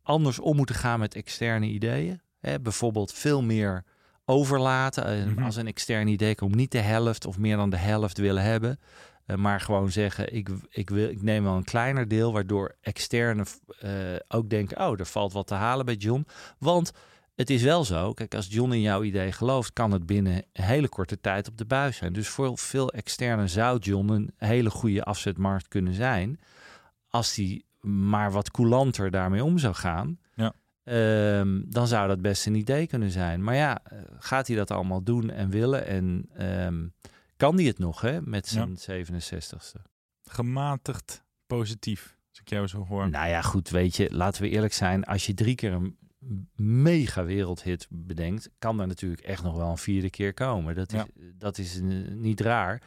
[0.04, 2.20] Anders om moeten gaan met externe ideeën.
[2.40, 3.84] Hè, bijvoorbeeld veel meer
[4.24, 5.28] overlaten.
[5.28, 5.44] Mm -hmm.
[5.44, 8.78] Als een extern idee komt, niet de helft of meer dan de helft willen hebben.
[9.26, 13.44] Uh, maar gewoon zeggen, ik, ik, wil, ik neem wel een kleiner deel, waardoor externe
[13.84, 13.90] uh,
[14.28, 16.26] ook denken, oh, er valt wat te halen bij John.
[16.58, 16.92] Want
[17.34, 20.64] het is wel zo, kijk, als John in jouw idee gelooft, kan het binnen een
[20.64, 22.12] hele korte tijd op de buis zijn.
[22.12, 26.40] Dus voor veel externe zou John een hele goede afzetmarkt kunnen zijn,
[27.08, 30.18] als hij maar wat coulanter daarmee om zou gaan.
[30.34, 30.54] Ja.
[31.38, 33.44] Um, dan zou dat best een idee kunnen zijn.
[33.44, 33.82] Maar ja,
[34.18, 36.28] gaat hij dat allemaal doen en willen en...
[36.40, 36.92] Um,
[37.36, 39.04] kan die het nog, hè, met zijn ja.
[39.04, 39.82] 67ste?
[40.22, 43.10] Gematigd positief, als ik jou zo hoor.
[43.10, 45.04] Nou ja, goed, weet je, laten we eerlijk zijn.
[45.04, 45.98] Als je drie keer een
[46.82, 50.74] mega wereldhit bedenkt, kan er natuurlijk echt nog wel een vierde keer komen.
[50.74, 51.06] Dat is, ja.
[51.38, 52.82] dat is niet raar.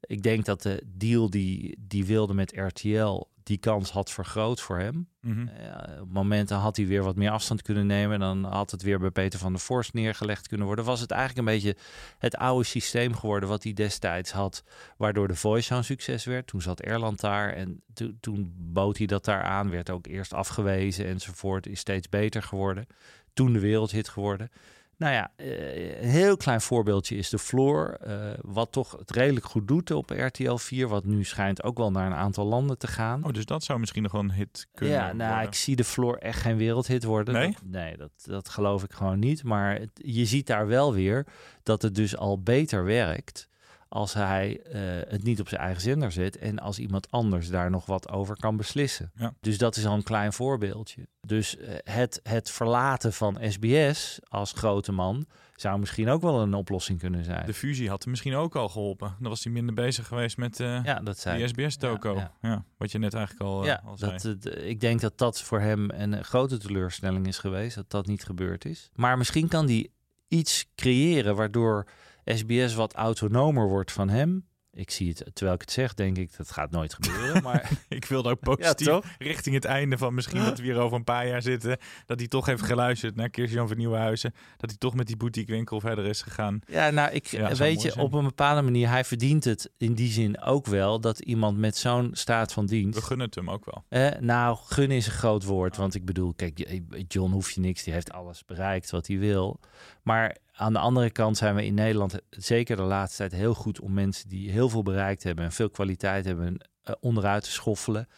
[0.00, 4.78] Ik denk dat de deal die, die wilde met RTL die kans had vergroot voor
[4.78, 5.08] hem.
[5.20, 5.48] Mm -hmm.
[5.48, 8.18] uh, op momenten had hij weer wat meer afstand kunnen nemen.
[8.18, 10.84] Dan had het weer bij Peter van der Vorst neergelegd kunnen worden.
[10.84, 11.76] Was het eigenlijk een beetje
[12.18, 14.64] het oude systeem geworden wat hij destijds had.
[14.96, 16.46] Waardoor de Voice zo'n succes werd.
[16.46, 19.70] Toen zat Erland daar en to toen bood hij dat daar aan.
[19.70, 21.66] Werd ook eerst afgewezen enzovoort.
[21.66, 22.86] Is steeds beter geworden.
[23.32, 24.50] Toen de wereldhit geworden.
[24.98, 27.98] Nou ja, een heel klein voorbeeldje is de Floor.
[28.06, 30.88] Uh, wat toch het redelijk goed doet op RTL 4.
[30.88, 33.24] Wat nu schijnt ook wel naar een aantal landen te gaan.
[33.24, 35.48] Oh, dus dat zou misschien nog wel een hit kunnen Ja, nou, worden.
[35.48, 37.34] ik zie de Floor echt geen wereldhit worden.
[37.34, 37.50] Nee?
[37.52, 39.44] Dat, nee, dat, dat geloof ik gewoon niet.
[39.44, 41.26] Maar het, je ziet daar wel weer
[41.62, 43.48] dat het dus al beter werkt
[43.96, 44.80] als hij uh,
[45.10, 48.36] het niet op zijn eigen zender zet en als iemand anders daar nog wat over
[48.36, 49.10] kan beslissen.
[49.14, 49.34] Ja.
[49.40, 51.08] Dus dat is al een klein voorbeeldje.
[51.20, 56.54] Dus uh, het, het verlaten van SBS als grote man zou misschien ook wel een
[56.54, 57.46] oplossing kunnen zijn.
[57.46, 59.16] De fusie had hem misschien ook al geholpen.
[59.20, 62.14] Dan was hij minder bezig geweest met uh, ja, dat zei die SBS-toko.
[62.14, 62.64] Ja, ja.
[62.76, 64.18] wat je net eigenlijk al, ja, al zei.
[64.22, 68.24] Dat, ik denk dat dat voor hem een grote teleurstelling is geweest, dat dat niet
[68.24, 68.90] gebeurd is.
[68.94, 69.88] Maar misschien kan hij
[70.28, 71.86] iets creëren waardoor
[72.34, 74.44] SBS wat autonomer wordt van hem.
[74.76, 77.42] Ik zie het, terwijl ik het zeg, denk ik, dat gaat nooit gebeuren.
[77.46, 80.96] Maar ik wilde ook positief ja, richting het einde van misschien dat we hier over
[80.96, 81.78] een paar jaar zitten.
[82.06, 84.34] Dat hij toch heeft geluisterd naar Kirsten van Nieuwenhuizen.
[84.56, 86.60] Dat hij toch met die boutique winkel verder is gegaan.
[86.66, 90.10] Ja, nou, ik ja, weet je, op een bepaalde manier, hij verdient het in die
[90.10, 92.98] zin ook wel dat iemand met zo'n staat van dienst.
[92.98, 93.84] We gunnen het hem ook wel.
[93.88, 95.72] Eh, nou, gunnen is een groot woord.
[95.72, 95.78] Oh.
[95.78, 97.82] Want ik bedoel, kijk, John hoeft je niks.
[97.82, 99.60] Die heeft alles bereikt wat hij wil.
[100.02, 103.80] Maar aan de andere kant zijn we in Nederland zeker de laatste tijd heel goed
[103.80, 108.08] om mensen die heel veel bereikt hebben en veel kwaliteit hebben uh, onderuit te schoffelen.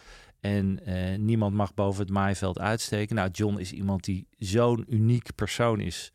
[0.41, 3.17] En uh, niemand mag boven het maaiveld uitsteken.
[3.17, 6.13] Nou, John is iemand die zo'n uniek persoon is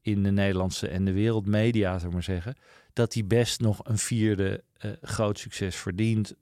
[0.00, 2.56] in de Nederlandse en de wereldmedia, zou maar zeggen,
[2.92, 6.34] dat hij best nog een vierde uh, groot succes verdient.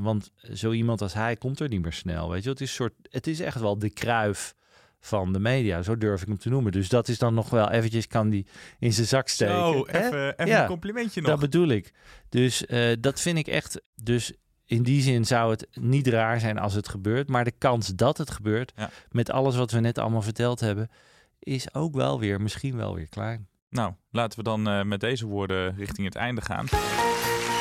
[0.00, 2.30] want zo iemand als hij komt er niet meer snel.
[2.30, 4.54] Weet je, het is, soort, het is echt wel de kruif
[5.00, 5.82] van de media.
[5.82, 6.72] Zo durf ik hem te noemen.
[6.72, 8.46] Dus dat is dan nog wel eventjes, kan die
[8.78, 9.54] in zijn zak steken.
[9.54, 11.30] Zo, even, even ja, een complimentje nog.
[11.30, 11.92] Dat bedoel ik.
[12.28, 13.82] Dus uh, dat vind ik echt...
[13.94, 14.32] Dus
[14.64, 17.28] in die zin zou het niet raar zijn als het gebeurt.
[17.28, 18.90] Maar de kans dat het gebeurt, ja.
[19.10, 20.90] met alles wat we net allemaal verteld hebben...
[21.38, 23.48] is ook wel weer, misschien wel weer klein.
[23.70, 26.66] Nou, laten we dan uh, met deze woorden richting het einde gaan.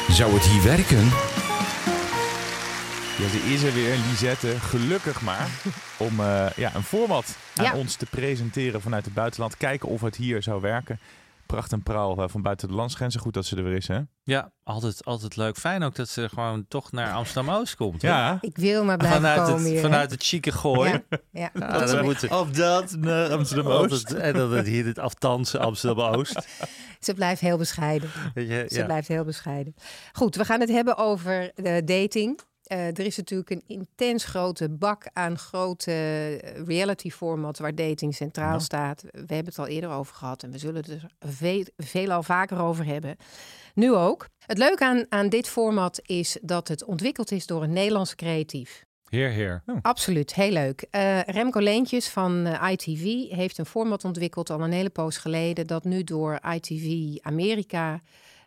[0.09, 1.09] Zou het hier werken?
[3.17, 4.47] Ja, ze is er weer, Lisette.
[4.59, 5.47] Gelukkig maar.
[5.97, 7.73] Om eh, ja, een format aan Ja.
[7.75, 9.57] ons te presenteren vanuit het buitenland.
[9.57, 10.99] Kijken of het hier zou werken.
[11.45, 13.21] Pracht en praal eh, van buiten de landsgrenzen.
[13.21, 13.99] Goed dat ze er weer is, hè?
[14.23, 15.57] Ja, altijd, altijd leuk.
[15.57, 18.01] Fijn ook dat ze gewoon toch naar Amsterdam-Oost komt.
[18.01, 18.07] hè?
[18.07, 18.37] Ja.
[18.41, 19.81] Ik wil maar blijven Vanuit komen het, hier.
[19.81, 20.89] vanuit het chique gooi.
[20.91, 21.01] Ja,
[21.31, 21.49] ja.
[21.53, 24.11] Ja, dan moeten Op dat naar Amsterdam-Oost.
[24.11, 26.47] En dan het hier dit aftansen Amsterdam-Oost.
[26.99, 28.09] Ze blijft heel bescheiden.
[28.33, 29.75] Weet je, Ze blijft heel bescheiden.
[30.13, 32.39] Goed, we gaan het hebben over eh, dating.
[32.65, 38.15] Eh, er is natuurlijk een intens grote bak aan grote eh, reality formats waar dating
[38.15, 38.59] centraal Ja.
[38.59, 39.01] staat.
[39.01, 42.61] We hebben het al eerder over gehad en we zullen het er veel, veelal vaker
[42.61, 43.15] over hebben.
[43.73, 44.27] Nu ook.
[44.45, 48.85] Het leuke aan, aan dit format is dat het ontwikkeld is door een Nederlandse creatief.
[49.09, 49.63] Heer, heer.
[49.81, 50.87] Absoluut, heel leuk.
[50.89, 55.83] Eh, Remco Leentjes van ITV heeft een format ontwikkeld al een hele poos geleden, dat
[55.83, 58.01] nu door ITV Amerika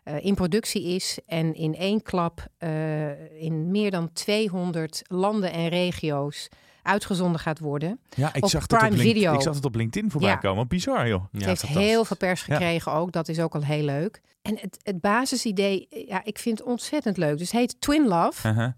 [0.09, 5.67] eh, in productie is en in één klap eh, in meer dan 200 landen en
[5.67, 6.47] regio's
[6.83, 7.99] uitgezonden gaat worden.
[8.15, 9.33] Ja, ik Op zag, het op Video.
[9.33, 10.35] ik zag het op LinkedIn voorbij Ja.
[10.35, 10.67] komen.
[10.67, 11.23] Bizar, joh.
[11.31, 13.11] Het heeft heel veel pers gekregen ook.
[13.11, 14.21] Dat is ook al heel leuk.
[14.41, 17.37] En het, het basisidee, ja, ik vind het ontzettend leuk.
[17.37, 18.47] Dus het heet Twin Love.
[18.47, 18.71] Uh-huh.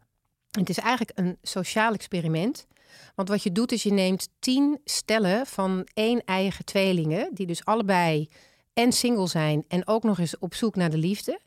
[0.52, 2.68] Het is eigenlijk een sociaal experiment.
[3.16, 7.30] Want wat je doet is je neemt tien stellen van één eigen tweelingen...
[7.34, 8.30] die dus allebei
[8.74, 11.40] en single zijn en ook nog eens op zoek naar de liefde.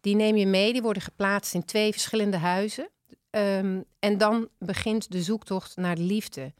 [0.00, 2.88] Die neem je mee, die worden geplaatst in twee verschillende huizen.
[3.30, 6.54] Ehm, en dan begint de zoektocht naar de liefde.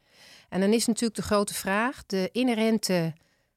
[0.49, 2.05] En dan is natuurlijk de grote vraag...
[2.05, 3.13] de inherente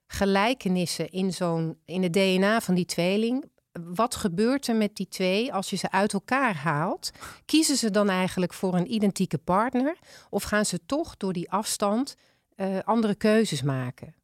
[0.07, 3.45] gelijkenissen in, zo'n, in het DNA van die tweeling...
[3.73, 7.11] Wat gebeurt er met die twee als je ze uit elkaar haalt?
[7.45, 9.99] Kiezen ze dan eigenlijk voor een identieke partner?
[10.31, 12.17] Of gaan ze toch door die afstand
[12.57, 14.15] eh, andere keuzes maken?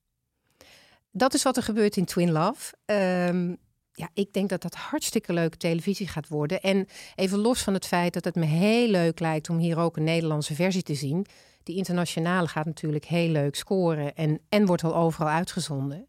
[1.16, 2.74] Dat is wat er gebeurt in Twin Love.
[2.84, 3.54] Ehm,
[3.92, 6.60] ja, ik denk dat dat hartstikke leuke televisie gaat worden.
[6.60, 9.96] En even los van het feit dat het me heel leuk lijkt om hier ook
[9.96, 11.26] een Nederlandse versie te zien.
[11.62, 16.08] Die internationale gaat natuurlijk heel leuk scoren en, en wordt al overal uitgezonden.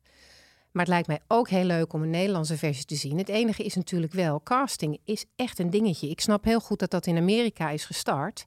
[0.71, 3.17] Maar het lijkt mij ook heel leuk om een Nederlandse versie te zien.
[3.17, 6.09] Het enige is natuurlijk wel, casting is echt een dingetje.
[6.09, 8.45] Ik snap heel goed dat dat in Amerika is gestart.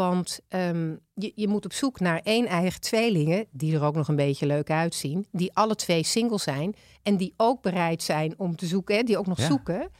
[0.00, 4.08] Want ehm, je, je moet op zoek naar één eigen tweelingen, die er ook nog
[4.08, 5.26] een beetje leuk uitzien.
[5.32, 9.18] Die alle twee single zijn en die ook bereid zijn om te zoeken, hè, die
[9.18, 9.46] ook nog Ja.
[9.46, 9.80] zoeken.
[9.80, 9.90] Het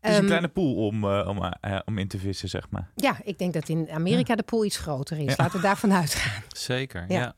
[0.00, 2.90] is een Ehm, kleine pool om, eh, om, eh, om in te vissen, zeg maar.
[2.94, 5.36] Ja, ik denk dat in Amerika de pool iets groter is.
[5.36, 6.42] Laten we daarvan uitgaan.
[6.70, 7.34] Zeker, Ja.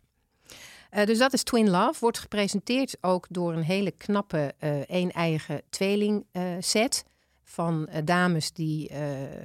[0.91, 2.01] Eh, dus dat is Twin Love.
[2.01, 7.05] Wordt gepresenteerd ook door een hele knappe eh een eigen tweeling eh, set.
[7.45, 9.01] Van eh, dames die, eh,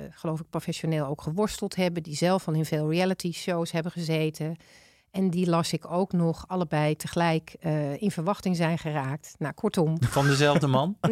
[0.09, 2.03] geloof ik, professioneel ook geworsteld hebben.
[2.03, 4.55] Die zelf al in veel reality shows hebben gezeten.
[5.11, 9.35] En die las ik ook nog allebei tegelijk eh, in verwachting zijn geraakt.
[9.37, 9.97] Nou, kortom.
[10.09, 10.97] Van dezelfde man?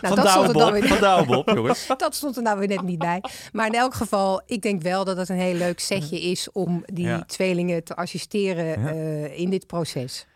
[0.00, 1.86] Nou, Van dat stond er dan Douwbob, weer- van Douwbob, jongens.
[1.96, 3.22] dat stond er nou weer net niet bij.
[3.52, 6.82] Maar in elk geval, ik denk wel dat het een heel leuk setje is om
[6.86, 7.22] die Ja.
[7.24, 9.28] tweelingen te assisteren Ja.
[9.28, 10.26] in dit proces.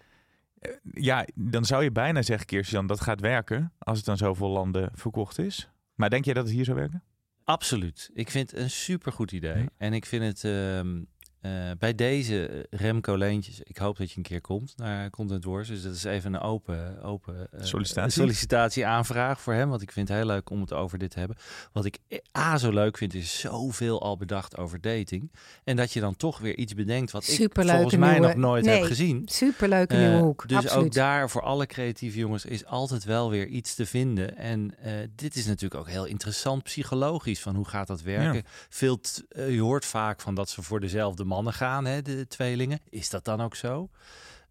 [0.93, 3.73] Ja, dan zou je bijna zeggen, Kirsten, dat gaat werken.
[3.79, 5.69] Als het dan zoveel landen verkocht is.
[5.95, 7.03] Maar denk jij dat het hier zou werken?
[7.45, 8.11] Absoluut.
[8.15, 9.67] Ik vind het een supergoed idee.
[9.77, 11.03] En ik vind het ehm,
[11.45, 15.45] eh, bij deze eh, Remco Leentjes, ik hoop dat je een keer komt naar Content
[15.45, 15.69] Wars.
[15.69, 18.13] Dus dat is even een open, open eh, Sollicitatie.
[18.23, 19.69] sollicitatie-aanvraag voor hem.
[19.69, 21.37] Want ik vind het heel leuk om het over dit te hebben.
[21.73, 21.99] Wat ik
[22.39, 25.33] A zo leuk vind, is zoveel al bedacht over dating.
[25.65, 28.65] En dat je dan toch weer iets bedenkt wat ik volgens mij nieuwe- nog nooit
[28.65, 29.23] Nee, heb gezien.
[29.25, 30.49] Superleuke Eh, nieuwe hoek.
[30.49, 30.85] Dus Absoluut.
[30.85, 34.37] ook daar voor alle creatieve jongens is altijd wel weer iets te vinden.
[34.37, 37.41] En eh, dit is natuurlijk ook heel interessant psychologisch.
[37.41, 38.35] Van hoe gaat dat werken?
[38.35, 38.43] Ja.
[38.69, 42.79] Veel t- je hoort vaak van dat ze voor dezelfde mannen gaan, hè, de tweelingen.
[42.89, 43.89] Is dat dan ook zo?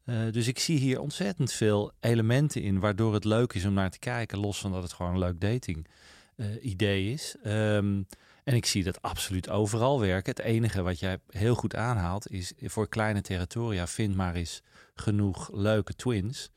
[0.06, 3.90] Eh, dus ik zie hier ontzettend veel elementen in waardoor het leuk is om naar
[3.90, 4.40] te kijken.
[4.40, 5.88] Los van dat het gewoon een leuk dating
[6.36, 7.36] eh, idee is.
[7.44, 8.02] Ehm,
[8.44, 10.36] en ik zie dat absoluut overal werken.
[10.36, 14.62] Het enige wat jij heel goed aanhaalt is voor kleine territoria vind maar eens
[14.96, 16.50] genoeg leuke twins.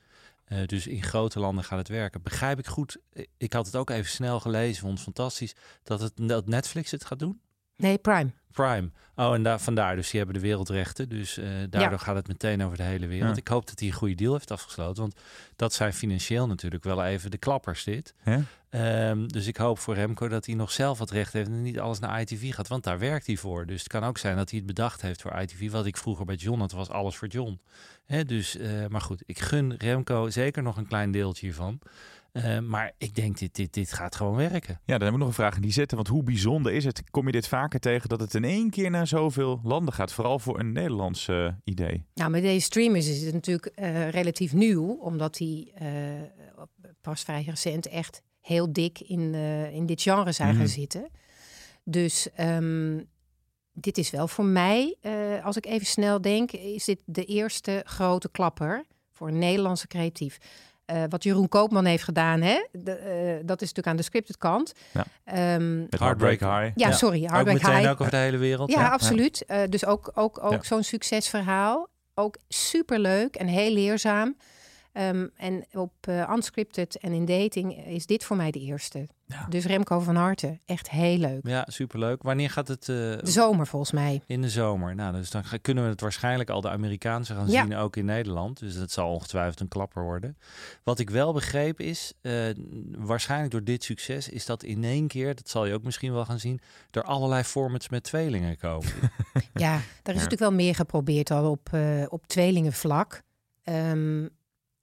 [0.44, 2.22] Eh, dus in grote landen gaat het werken.
[2.22, 2.96] Begrijp ik goed?
[3.36, 7.04] Ik had het ook even snel gelezen, vond het fantastisch dat, het, dat Netflix het
[7.04, 7.40] gaat doen.
[7.76, 8.30] Nee, Prime.
[8.52, 8.90] Prime.
[9.16, 9.96] Oh, en daar, vandaar.
[9.96, 11.08] Dus die hebben de wereldrechten.
[11.08, 11.96] Dus eh, daardoor Ja.
[11.96, 13.30] gaat het meteen over de hele wereld.
[13.30, 13.36] Ja.
[13.40, 15.02] Ik hoop dat hij een goede deal heeft afgesloten.
[15.02, 15.16] Want
[15.56, 18.14] dat zijn financieel natuurlijk wel even de klappers dit.
[18.24, 18.40] Ja?
[18.70, 21.78] Ehm, dus ik hoop voor Remco dat hij nog zelf wat recht heeft en niet
[21.80, 22.68] alles naar ITV gaat.
[22.68, 23.66] Want daar werkt hij voor.
[23.66, 25.70] Dus het kan ook zijn dat hij het bedacht heeft voor ITV.
[25.70, 27.60] Wat ik vroeger bij John had, was alles voor John.
[28.06, 31.78] Hè, dus, eh, maar goed, ik gun Remco zeker nog een klein deeltje hiervan.
[32.44, 34.75] Eh, maar ik denk, dit, dit, dit gaat gewoon werken.
[34.85, 35.96] Ja, dan hebben we nog een vraag in die zitten.
[35.96, 37.11] Want hoe bijzonder is het?
[37.11, 40.12] Kom je dit vaker tegen dat het in één keer naar zoveel landen gaat?
[40.12, 42.05] Vooral voor een Nederlands eh, idee.
[42.14, 45.88] Nou, met deze streamers is het natuurlijk eh, relatief nieuw, omdat die eh,
[47.01, 50.70] pas vrij recent echt heel dik in, eh, in dit genre zijn gaan Mhm.
[50.72, 51.09] zitten.
[51.85, 53.01] Dus ehm,
[53.72, 57.83] dit is wel voor mij, eh, als ik even snel denk, is dit de eerste
[57.85, 60.38] grote klapper voor een Nederlandse creatief.
[60.87, 62.64] Eh, wat Jeroen Koopman heeft gedaan, hè?
[62.72, 64.72] De, eh, dat is natuurlijk aan de scripted kant.
[64.92, 65.05] Ja.
[65.25, 66.70] Ehm, Met Heartbreak High.
[66.75, 67.90] ja, sorry, Ook Heartbreak meteen High.
[67.90, 68.70] ook over de hele wereld.
[68.70, 69.44] Ja, absoluut.
[69.44, 70.62] Eh, dus ook, ook, ook Ja.
[70.62, 71.88] zo'n succesverhaal.
[72.14, 74.37] Ook superleuk en heel leerzaam.
[74.96, 79.09] Ehm, en op eh, unscripted en in dating is dit voor mij de eerste.
[79.26, 79.46] Ja.
[79.48, 81.40] Dus Remco van Harte, echt heel leuk.
[81.46, 82.22] Ja, superleuk.
[82.22, 82.80] Wanneer gaat het?
[82.80, 84.22] eh, De zomer volgens mij.
[84.26, 84.94] in de zomer.
[84.94, 87.62] Nou, dus dan kunnen we het waarschijnlijk al de Amerikaanse gaan Ja.
[87.62, 88.59] zien, ook in Nederland.
[88.59, 90.38] Dus dat zal ongetwijfeld een klapper worden.
[90.85, 92.32] Wat ik wel begreep is, eh,
[92.98, 96.24] waarschijnlijk door dit succes, is dat in één keer, dat zal je ook misschien wel
[96.24, 98.88] gaan zien, er allerlei formats met tweelingen komen.
[99.54, 103.22] Ja, daar is natuurlijk wel meer geprobeerd al op, eh, op tweelingenvlak.
[103.62, 104.26] Ehm,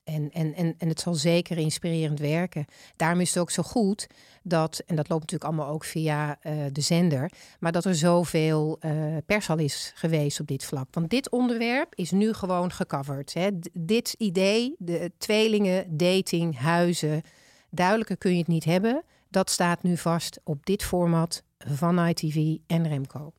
[0.04, 2.66] en, en, en, en het zal zeker inspirerend werken.
[2.96, 4.08] Daarom is het ook zo goed
[4.44, 8.78] dat, en dat loopt natuurlijk allemaal ook via eh, de zender, maar dat er zoveel
[8.80, 10.88] eh pers al is geweest op dit vlak.
[10.92, 13.34] Want dit onderwerp is nu gewoon gecoverd.
[13.34, 13.50] Hè.
[13.74, 17.22] Dit idee, de tweelingen, dating, huizen,
[17.70, 19.04] duidelijker kun je het niet hebben.
[19.30, 23.34] Dat staat nu vast op dit format van ITV en Remco.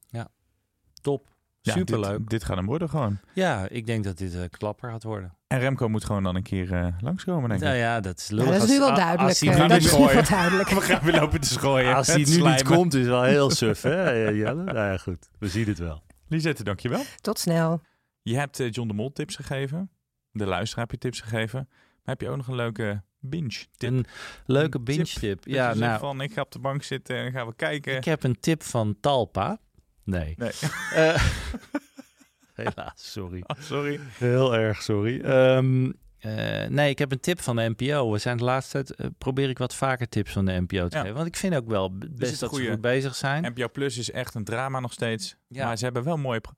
[1.03, 1.34] Top.
[1.64, 2.18] Ja, Superleuk.
[2.18, 3.18] Dit, dit gaat hem worden gewoon.
[3.33, 5.35] Ja, ik denk dat dit een klapper gaat worden.
[5.46, 7.66] En Remco moet gewoon dan een keer eh, langskomen, denk ik.
[7.66, 8.50] Nou ja, dat is Ja, lullig.
[8.53, 9.29] dat is als- nu wel duidelijk.
[9.29, 10.68] Als hij eh, nu dat is nu wel duidelijk.
[10.79, 11.94] We gaan weer lopen te schooien.
[11.94, 14.62] Als hij nu niet komt, is wel heel suf, hè, Jelle?
[14.64, 15.29] Nou ja, goed.
[15.38, 16.03] We zien het wel.
[16.29, 17.03] Lisette, dankjewel.
[17.20, 17.81] Tot snel.
[18.22, 19.90] Je hebt eh, John de Mol tips gegeven.
[20.33, 21.68] De luisteraar heb je tips gegeven.
[21.68, 23.90] Maar heb je ook nog een leuke binge tip?
[23.90, 24.07] Een
[24.46, 25.46] leuke binge tip.
[25.46, 27.96] Ja, nou, van ik ga op de bank zitten en gaan we kijken.
[27.96, 29.59] ik heb een tip van Talpa.
[30.04, 30.34] Nee.
[30.36, 30.50] Nee,
[30.94, 31.24] Eh,
[32.54, 33.42] helaas, sorry.
[33.46, 34.00] Oh, sorry.
[34.18, 35.20] Heel erg sorry.
[35.20, 38.10] Ehm, eh, nee, ik heb een tip van de NPO.
[38.12, 40.96] We zijn de laatste tijd, eh, probeer ik wat vaker tips van de NPO te
[40.96, 41.00] Ja.
[41.02, 41.14] geven.
[41.16, 42.64] Want ik vind ook wel best dat goeie.
[42.64, 43.42] ze goed bezig zijn.
[43.54, 45.36] NPO Plus is echt een drama nog steeds.
[45.48, 45.66] Ja.
[45.66, 46.40] Maar ze hebben wel mooie...
[46.40, 46.52] pro-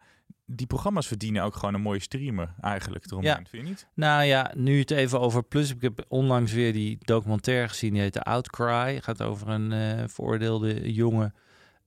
[0.46, 3.37] Die programma's verdienen ook gewoon een mooie streamer eigenlijk eromheen, Ja.
[3.48, 3.87] vind je niet?
[3.94, 5.70] Nou ja, nu het even over Plus.
[5.70, 7.92] Ik heb onlangs weer die documentaire gezien.
[7.92, 9.00] Die heet The Outcry.
[9.00, 11.35] Gaat over een eh veroordeelde jongen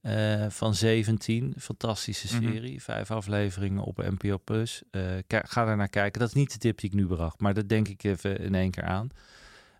[0.00, 1.54] eh, van 17.
[1.58, 2.52] Fantastische Mhm.
[2.52, 2.82] serie.
[2.82, 4.82] Vijf afleveringen op NPO Plus.
[4.90, 6.20] Eh, ga daar naar kijken.
[6.20, 7.40] Dat is niet de tip die ik nu bracht.
[7.40, 9.08] Maar dat denk ik even in één keer aan.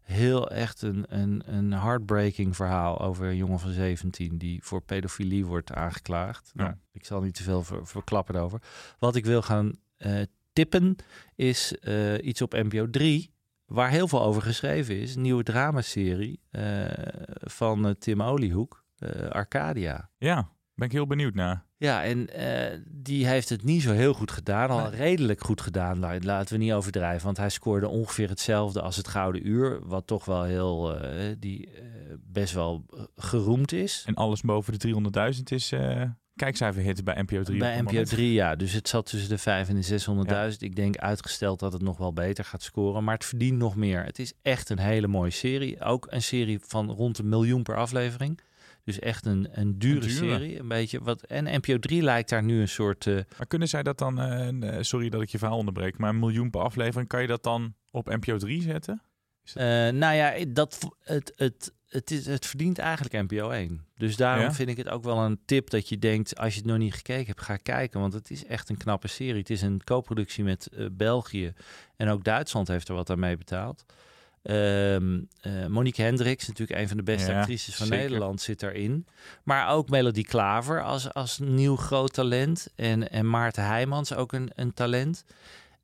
[0.02, 5.46] Heel echt een, een, een heartbreaking verhaal over een jongen van 17 die voor pedofilie
[5.46, 6.50] wordt aangeklaagd.
[6.54, 6.62] Ja.
[6.62, 8.62] Nou, ik zal niet te veel ver, verklappen over.
[8.98, 10.20] Wat ik wil gaan eh,
[10.52, 10.96] tippen
[11.34, 11.72] is
[12.22, 13.30] iets op NPO 3
[13.66, 15.14] waar heel veel over geschreven is.
[15.14, 16.40] Een nieuwe dramaserie
[17.40, 18.79] van Tim Oliehoek, eh,
[19.28, 20.10] Arcadia.
[20.18, 21.64] Ja, ben ik heel benieuwd naar.
[21.76, 24.70] Ja, en eh, die heeft het niet zo heel goed gedaan.
[24.70, 24.90] Al Nee.
[24.90, 27.24] redelijk goed gedaan, la- laten we niet overdrijven.
[27.24, 29.86] Want hij scoorde ongeveer hetzelfde als het Gouden Uur.
[29.86, 31.82] Wat toch wel heel, eh, die eh,
[32.20, 34.02] best wel eh, geroemd is.
[34.06, 34.78] En alles boven de
[35.36, 36.02] 300.000 is eh
[36.34, 37.54] kijkcijferhit bij NPO 3.
[37.54, 38.08] op Bij NPO moment.
[38.08, 38.56] 3, ja.
[38.56, 39.82] Dus het zat tussen de 5 en de
[40.52, 40.62] 600.000.
[40.62, 43.04] Ik denk uitgesteld dat het nog wel beter gaat scoren.
[43.04, 44.04] Maar het verdient nog meer.
[44.04, 45.80] Het is echt een hele mooie serie.
[45.82, 48.40] Ook een serie van rond een miljoen per aflevering.
[48.84, 50.12] Dus echt een, een dure, Een dure.
[50.34, 50.58] serie.
[50.58, 53.06] Een beetje wat, en NPO 3 lijkt daar nu een soort...
[53.06, 56.10] eh, Maar kunnen zij dat dan, eh, eh, sorry dat ik je verhaal onderbreek, maar
[56.10, 59.02] een miljoen per aflevering, kan je dat dan op NPO 3 zetten?
[59.54, 63.84] Nou ja, dat, het, het, het, is, het verdient eigenlijk NPO 1.
[63.96, 64.52] Dus daarom Ja?
[64.52, 66.94] vind ik het ook wel een tip dat je denkt, als je het nog niet
[66.94, 68.00] gekeken hebt, ga kijken.
[68.00, 69.40] Want het is echt een knappe serie.
[69.40, 71.52] Het is een co-productie met België
[71.96, 73.84] en ook Duitsland heeft er wat aan mee betaald.
[74.42, 78.02] Ehm, eh, Monique Hendricks, natuurlijk een van de beste Ja, actrices van zeker.
[78.02, 79.06] Nederland, zit daarin.
[79.44, 82.68] Maar ook Melody Klaver als, als nieuw groot talent.
[82.76, 85.24] En, en Maarten Heijmans, ook een, een talent.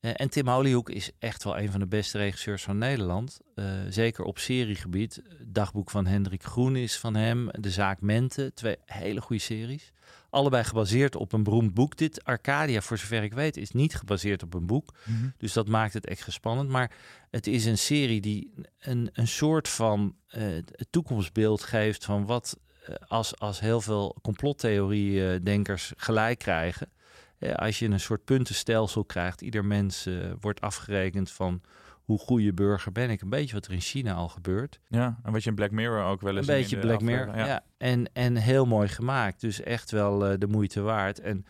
[0.00, 3.40] Eh, en Tim Hollyhoek is echt wel een van de beste regisseurs van Nederland.
[3.54, 5.22] Eh, zeker op seriegebied.
[5.46, 7.48] Dagboek van Hendrik Groen is van hem.
[7.60, 8.52] De Zaak Mente.
[8.54, 9.92] Twee hele goede series.
[10.36, 11.96] Allebei gebaseerd op een beroemd boek.
[11.96, 14.94] Dit Arcadia, voor zover ik weet, is niet gebaseerd op een boek.
[15.38, 16.68] Dus dat maakt het extra spannend.
[16.68, 16.90] Maar
[17.30, 20.44] het is een serie die een, een soort van eh,
[20.90, 26.90] toekomstbeeld geeft van wat eh, als, als heel veel complottheorie-denkers gelijk krijgen.
[27.38, 30.08] Eh, als je een soort puntenstelsel krijgt, ieder mens
[30.40, 31.60] wordt afgerekend van
[32.06, 33.20] hoe goede burger ben ik.
[33.20, 34.80] Een beetje wat er in China al gebeurt.
[34.88, 37.00] Ja, en wat je in Black Mirror ook wel Een eens beetje in de Black
[37.00, 37.64] Mirror, ja.
[37.78, 39.40] En, en heel mooi gemaakt.
[39.40, 41.20] Dus echt wel eh, de moeite waard.
[41.20, 41.44] En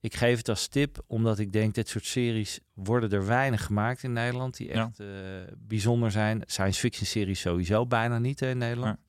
[0.00, 4.02] ik geef het als tip, omdat ik denk, dit soort series worden er weinig gemaakt
[4.02, 4.56] in Nederland.
[4.56, 4.84] Die Ja.
[4.86, 5.06] echt eh,
[5.58, 6.42] bijzonder zijn.
[6.46, 8.96] Science fiction series sowieso bijna niet hè, in Nederland.
[8.98, 9.04] Ja.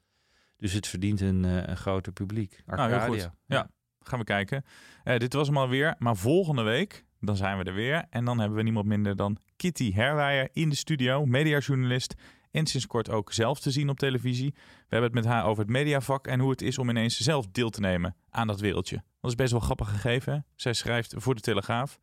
[0.57, 2.61] Dus het verdient een, eh, een groter publiek.
[2.65, 3.23] Nou, heel Arcadia.
[3.23, 3.31] goed.
[3.45, 3.69] Ja,
[3.99, 4.63] gaan we kijken.
[5.03, 5.95] Dit was hem alweer.
[5.97, 8.05] Maar volgende week Dan zijn we er weer.
[8.09, 12.15] En dan hebben we niemand minder dan Kitty Herwijer in de studio, mediajournalist.
[12.51, 14.53] En sinds kort ook zelf te zien op televisie.
[14.53, 14.61] We
[14.95, 17.69] hebben het met haar over het mediavak en hoe het is om ineens zelf deel
[17.69, 19.03] te nemen aan dat wereldje.
[19.21, 20.45] Dat is best wel grappig gegeven.
[20.55, 21.99] Zij schrijft voor de Telegraaf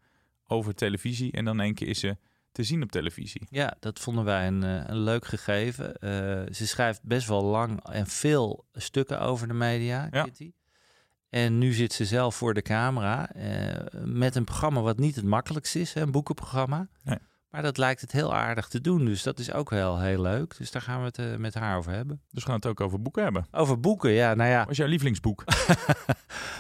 [0.47, 2.17] over televisie en dan in één keer is ze
[2.53, 3.47] te zien op televisie.
[3.51, 5.95] Ja, dat vonden wij een, eh, een leuk gegeven.
[5.95, 6.11] Eh,
[6.53, 10.23] ze schrijft best wel lang en veel stukken over de media, Ja.
[10.23, 10.53] Kitty.
[11.29, 15.25] En nu zit ze zelf voor de camera eh, met een programma wat niet het
[15.25, 16.89] makkelijkste is, een boekenprogramma.
[17.05, 17.19] Nee.
[17.51, 20.57] Maar dat lijkt het heel aardig te doen, dus dat is ook wel heel leuk.
[20.57, 22.21] Dus daar gaan we het eh, met haar over hebben.
[22.31, 23.47] Dus we gaan het ook over boeken hebben.
[23.51, 24.61] Over boeken, ja, nou ja.
[24.61, 25.45] Wat is jouw lievelingsboek?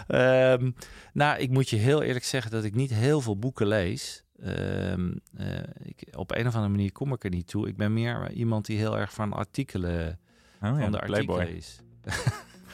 [0.06, 0.70] Ehm,
[1.12, 4.24] nou, ik moet je heel eerlijk zeggen dat ik niet heel veel boeken lees.
[4.42, 5.46] Ehm, eh,
[5.82, 7.68] ik, op een of andere manier kom ik er niet toe.
[7.68, 10.18] Ik ben meer iemand die heel erg van artikelen,
[10.62, 11.38] Oh ja, van de de Playboy.
[11.38, 11.80] artikelen is.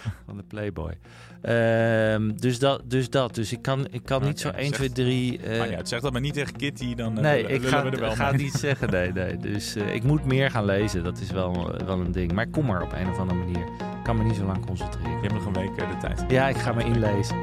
[0.26, 0.98] van de Playboy.
[1.42, 3.34] Ehm, dus, dat, dus dat.
[3.34, 5.38] Dus ik kan, ik kan niet zo ja, 1, zeg- 2, 3...
[5.38, 7.68] eh, Maar ja, het zegt dat maar niet tegen Kitty, dan eh, nee, lullen ik
[7.68, 8.90] ga, we er wel ga het niet zeggen.
[8.90, 9.36] Nee, nee.
[9.36, 11.04] Dus eh, ik moet meer gaan lezen.
[11.04, 12.32] Dat is wel, wel een ding.
[12.32, 13.66] Maar ik kom er op een of andere manier.
[13.78, 15.10] Ik kan me niet zo lang concentreren.
[15.10, 16.24] Je hebt nog een week eh, de tijd.
[16.28, 17.36] Ja, ik ga me inlezen.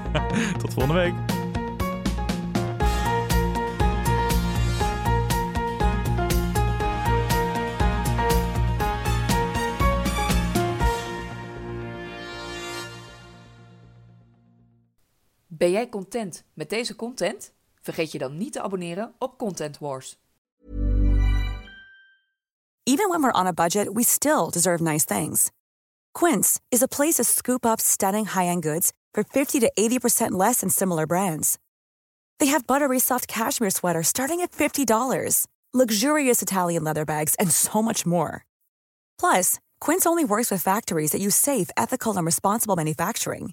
[0.60, 1.41] Tot volgende week.
[15.62, 17.52] Ben jij content met deze content?
[17.80, 20.16] Vergeet je dan niet te abonneren op Content Wars.
[22.82, 25.50] Even when we're on a budget, we still deserve nice things.
[26.18, 30.58] Quince is a place to scoop up stunning high-end goods for 50 to 80% less
[30.60, 31.58] than similar brands.
[32.38, 37.82] They have buttery soft cashmere sweaters starting at $50, luxurious Italian leather bags, and so
[37.82, 38.44] much more.
[39.18, 43.52] Plus, Quince only works with factories that use safe, ethical, and responsible manufacturing.